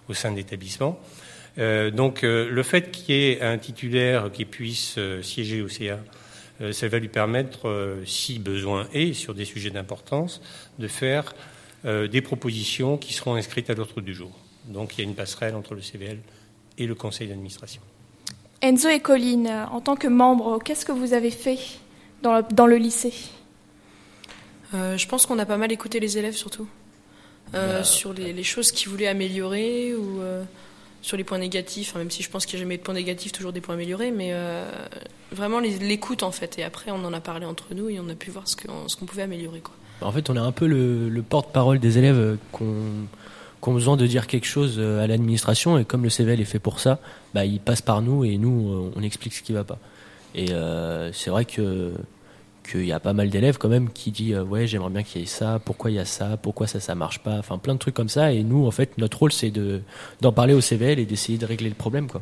au, 0.08 0.13
sein 0.13 0.32
de 0.32 0.38
l'établissement. 0.38 1.00
Euh, 1.58 1.91
donc 1.91 2.24
euh, 2.24 2.50
le 2.50 2.63
fait 2.63 2.91
qu'il 2.91 3.15
y 3.15 3.30
ait 3.30 3.41
un 3.41 3.58
titulaire 3.58 4.32
qui 4.32 4.46
puisse 4.46 4.96
euh, 4.98 5.22
siéger 5.22 5.62
au 5.62 5.67
CA, 5.67 6.00
ça 6.74 6.88
va 6.88 7.00
lui 7.00 7.08
permettre, 7.08 7.98
si 8.06 8.38
besoin 8.38 8.88
est, 8.94 9.13
sur 9.13 9.34
des 9.34 9.46
sujets 9.46 9.72
d'importance, 9.72 10.44
de 10.78 10.88
faire 10.88 11.34
des 11.84 12.22
propositions 12.22 13.00
qui 13.00 13.13
seront 13.13 13.34
inscrites 13.34 13.72
à 13.72 13.74
l'ordre 13.74 14.00
du 14.00 14.13
jour. 14.13 14.38
Donc 14.65 14.96
il 14.96 15.02
y 15.02 15.04
a 15.04 15.10
une 15.10 15.15
passerelle 15.15 15.56
entre 15.56 15.74
le 15.74 15.82
CVL 15.82 16.20
et 16.78 16.86
le 16.86 16.94
conseil 16.94 17.30
d'administration. 17.30 17.82
Enzo 18.62 18.89
et 18.89 19.00
Colline, 19.00 19.47
euh, 19.47 19.65
en 19.71 19.82
tant 19.82 19.95
que 19.95 20.08
membres, 20.08 20.60
qu'est-ce 20.63 20.86
que 20.86 20.91
vous 20.91 21.13
avez 21.13 21.32
fait 21.32 21.58
dans 22.21 22.36
le, 22.38 22.43
dans 22.52 22.67
le 22.67 22.78
lycée 22.78 23.13
Euh, 24.74 24.97
je 24.97 25.08
pense 25.08 25.26
qu'on 25.26 25.39
a 25.39 25.45
pas 25.45 25.58
mal 25.58 25.71
écouté 25.71 26.00
les 26.00 26.17
élèves 26.17 26.36
surtout. 26.36 26.67
Euh, 27.56 27.80
Bah, 27.80 27.84
sur 27.84 28.13
les, 28.13 28.32
les 28.34 28.43
choses 28.43 28.71
qu'ils 28.71 28.89
voulaient 28.89 29.08
améliorer 29.08 29.93
ou 29.95 30.21
euh, 30.21 30.43
sur 31.02 31.17
les 31.17 31.24
points 31.26 31.39
négatifs, 31.39 31.95
même 31.95 32.10
si 32.12 32.24
je 32.24 32.30
pense 32.30 32.45
qu'il 32.45 32.58
n'y 32.58 32.62
a 32.62 32.65
jamais 32.65 32.78
de 32.78 32.84
points 32.84 32.93
négatifs, 32.93 33.32
toujours 33.34 33.52
des 33.52 33.60
points 33.62 33.74
améliorés, 33.76 34.12
mais 34.12 34.30
euh, 34.32 34.63
vraiment 35.32 35.60
l'écoute 35.60 36.24
en 36.24 36.32
fait. 36.32 36.58
Et 36.60 36.63
après, 36.63 36.91
on 36.91 37.04
en 37.04 37.12
a 37.13 37.19
parlé 37.19 37.45
entre 37.45 37.74
nous 37.74 37.89
et 37.89 38.00
on 38.00 38.08
a 38.10 38.15
pu 38.15 38.30
voir 38.32 38.47
ce 38.47 38.56
qu'on 38.56 38.88
ce 38.88 38.95
qu'on 38.95 39.06
pouvait 39.06 39.24
améliorer. 39.24 39.60
Quoi. 39.60 39.74
En 40.02 40.12
fait, 40.12 40.30
on 40.30 40.36
est 40.36 40.39
un 40.39 40.52
peu 40.54 40.67
le, 40.67 41.10
le 41.10 41.21
porte-parole 41.24 41.80
des 41.80 41.97
élèves 41.97 42.17
euh, 42.17 42.36
qu'on 43.62 43.71
qu'on 43.71 43.74
besoin 43.76 43.95
de 43.95 44.06
dire 44.08 44.28
quelque 44.28 44.47
chose 44.47 44.76
euh, 44.78 45.04
à 45.04 45.08
l'administration 45.08 45.78
et 45.78 45.86
comme 45.86 46.04
le 46.04 46.10
CVL 46.10 46.41
est 46.41 46.45
fait 46.45 46.60
pour 46.60 46.80
ça, 46.80 47.00
bah, 47.34 47.45
il 47.45 47.60
passe 47.60 47.82
par 47.82 48.02
nous 48.02 48.26
et 48.26 48.38
nous 48.38 48.74
euh, 48.74 48.91
on 48.95 49.04
explique 49.04 49.34
ce 49.34 49.41
qui 49.41 49.54
va 49.54 49.63
pas. 49.63 49.78
Et 50.36 50.52
euh, 50.52 51.12
c'est 51.13 51.30
vrai 51.30 51.45
que 51.45 51.93
qu'il 52.69 52.86
y 52.86 52.91
a 52.91 53.00
pas 53.00 53.13
mal 53.13 53.30
d'élèves 53.30 53.58
quand 53.58 53.69
même 53.69 53.89
qui 53.89 54.12
disent 54.12 54.36
euh, 54.36 54.43
ouais 54.43 54.67
j'aimerais 54.67 54.89
bien 54.89 55.04
qu'il 55.04 55.21
y 55.21 55.24
ait 55.24 55.28
ça, 55.28 55.60
pourquoi 55.63 55.91
il 55.91 55.95
y 55.95 56.00
a 56.00 56.06
ça, 56.06 56.38
pourquoi 56.38 56.67
ça 56.67 56.80
ça 56.80 56.95
marche 56.95 57.19
pas, 57.19 57.38
enfin 57.38 57.58
plein 57.58 57.74
de 57.74 57.80
trucs 57.80 57.95
comme 57.95 58.10
ça 58.10 58.32
et 58.32 58.43
nous 58.43 58.65
en 58.65 58.71
fait 58.71 58.97
notre 58.97 59.19
rôle 59.19 59.32
c'est 59.32 59.52
de 59.52 59.82
d'en 60.21 60.32
parler 60.32 60.54
au 60.54 60.62
CVL 60.62 61.00
et 61.00 61.06
d'essayer 61.06 61.38
de 61.38 61.45
régler 61.45 61.69
le 61.69 61.76
problème 61.76 62.08
quoi. 62.08 62.21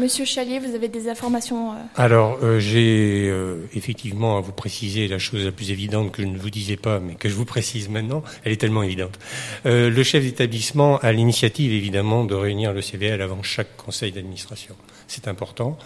Monsieur 0.00 0.24
Chalier, 0.24 0.58
vous 0.58 0.74
avez 0.74 0.88
des 0.88 1.10
informations 1.10 1.72
euh, 1.72 1.76
Alors, 1.96 2.38
euh, 2.42 2.58
j'ai 2.58 3.28
euh, 3.28 3.68
effectivement 3.74 4.38
à 4.38 4.40
vous 4.40 4.52
préciser 4.52 5.06
la 5.06 5.18
chose 5.18 5.44
la 5.44 5.52
plus 5.52 5.70
évidente 5.70 6.12
que 6.12 6.22
je 6.22 6.28
ne 6.28 6.38
vous 6.38 6.48
disais 6.48 6.78
pas, 6.78 6.98
mais 6.98 7.14
que 7.14 7.28
je 7.28 7.34
vous 7.34 7.44
précise 7.44 7.90
maintenant. 7.90 8.22
Elle 8.44 8.52
est 8.52 8.56
tellement 8.56 8.82
évidente. 8.82 9.18
Euh, 9.66 9.90
le 9.90 10.02
chef 10.02 10.24
d'établissement 10.24 10.96
a 10.98 11.12
l'initiative, 11.12 11.72
évidemment, 11.72 12.24
de 12.24 12.34
réunir 12.34 12.72
le 12.72 12.80
CVL 12.80 13.20
avant 13.20 13.42
chaque 13.42 13.76
conseil 13.76 14.12
d'administration. 14.12 14.74
C'est 15.08 15.28
important. 15.28 15.76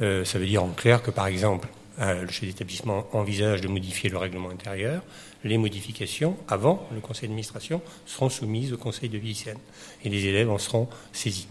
Euh, 0.00 0.24
ça 0.24 0.38
veut 0.38 0.46
dire 0.46 0.64
en 0.64 0.70
clair 0.70 1.02
que, 1.02 1.10
par 1.10 1.26
exemple, 1.26 1.68
euh, 2.00 2.22
le 2.22 2.28
chef 2.28 2.48
d'établissement 2.48 3.06
envisage 3.12 3.60
de 3.60 3.68
modifier 3.68 4.08
le 4.08 4.16
règlement 4.16 4.48
intérieur. 4.48 5.02
Les 5.44 5.58
modifications, 5.58 6.36
avant 6.48 6.88
le 6.94 7.00
conseil 7.00 7.28
d'administration, 7.28 7.82
seront 8.06 8.30
soumises 8.30 8.72
au 8.72 8.78
conseil 8.78 9.10
de 9.10 9.18
lycéenne. 9.18 9.58
Et 10.02 10.08
les 10.08 10.24
élèves 10.24 10.50
en 10.50 10.58
seront 10.58 10.88
saisis. 11.12 11.48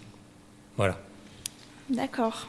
Voilà. 0.76 1.00
D'accord. 1.90 2.48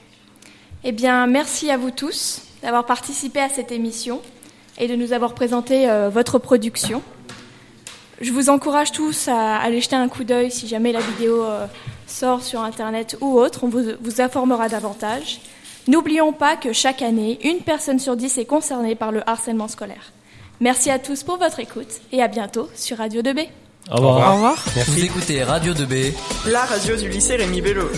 Eh 0.85 0.93
bien, 0.93 1.27
merci 1.27 1.71
à 1.71 1.77
vous 1.77 1.91
tous 1.91 2.43
d'avoir 2.63 2.87
participé 2.87 3.41
à 3.41 3.49
cette 3.49 3.73
émission 3.73 4.21
et 4.79 4.89
de 4.89 4.95
nous 4.95 5.13
avoir 5.13 5.35
présenté 5.35 5.89
euh, 5.89 6.09
votre 6.09 6.39
production. 6.39 7.03
Je 8.21 8.33
vous 8.33 8.51
encourage 8.51 8.93
tous 8.93 9.29
à 9.29 9.57
aller 9.57 9.81
jeter 9.81 9.97
un 9.97 10.09
coup 10.09 10.25
d'œil 10.25 10.51
si 10.51 10.69
jamais 10.69 10.93
la 10.93 11.01
vidéo 11.01 11.43
euh, 11.43 11.67
sort 12.07 12.43
sur 12.43 12.61
Internet 12.61 13.17
ou 13.21 13.39
autre. 13.39 13.65
On 13.65 13.69
vous, 13.69 13.85
vous 14.01 14.21
informera 14.21 14.69
davantage. 14.69 15.41
N'oublions 15.89 16.33
pas 16.33 16.57
que 16.57 16.73
chaque 16.73 17.01
année, 17.03 17.39
une 17.43 17.61
personne 17.61 17.99
sur 17.99 18.17
dix 18.17 18.37
est 18.39 18.45
concernée 18.45 18.95
par 18.95 19.13
le 19.13 19.29
harcèlement 19.29 19.69
scolaire. 19.69 20.13
Merci 20.61 20.91
à 20.91 20.99
tous 20.99 21.23
pour 21.23 21.39
votre 21.39 21.61
écoute 21.61 22.01
et 22.13 22.23
à 22.23 22.29
bientôt 22.29 22.69
sur 22.75 22.99
Radio 22.99 23.23
2B. 23.23 23.49
Au 23.91 23.97
revoir. 23.97 24.31
Au 24.31 24.35
revoir. 24.35 24.65
Vous 24.87 25.05
écoutez 25.05 25.43
Radio 25.43 25.73
2B. 25.73 26.13
La 26.47 26.65
radio 26.65 26.97
du 26.97 27.09
lycée 27.09 27.37
Rémi 27.37 27.63
Bello. 27.63 27.89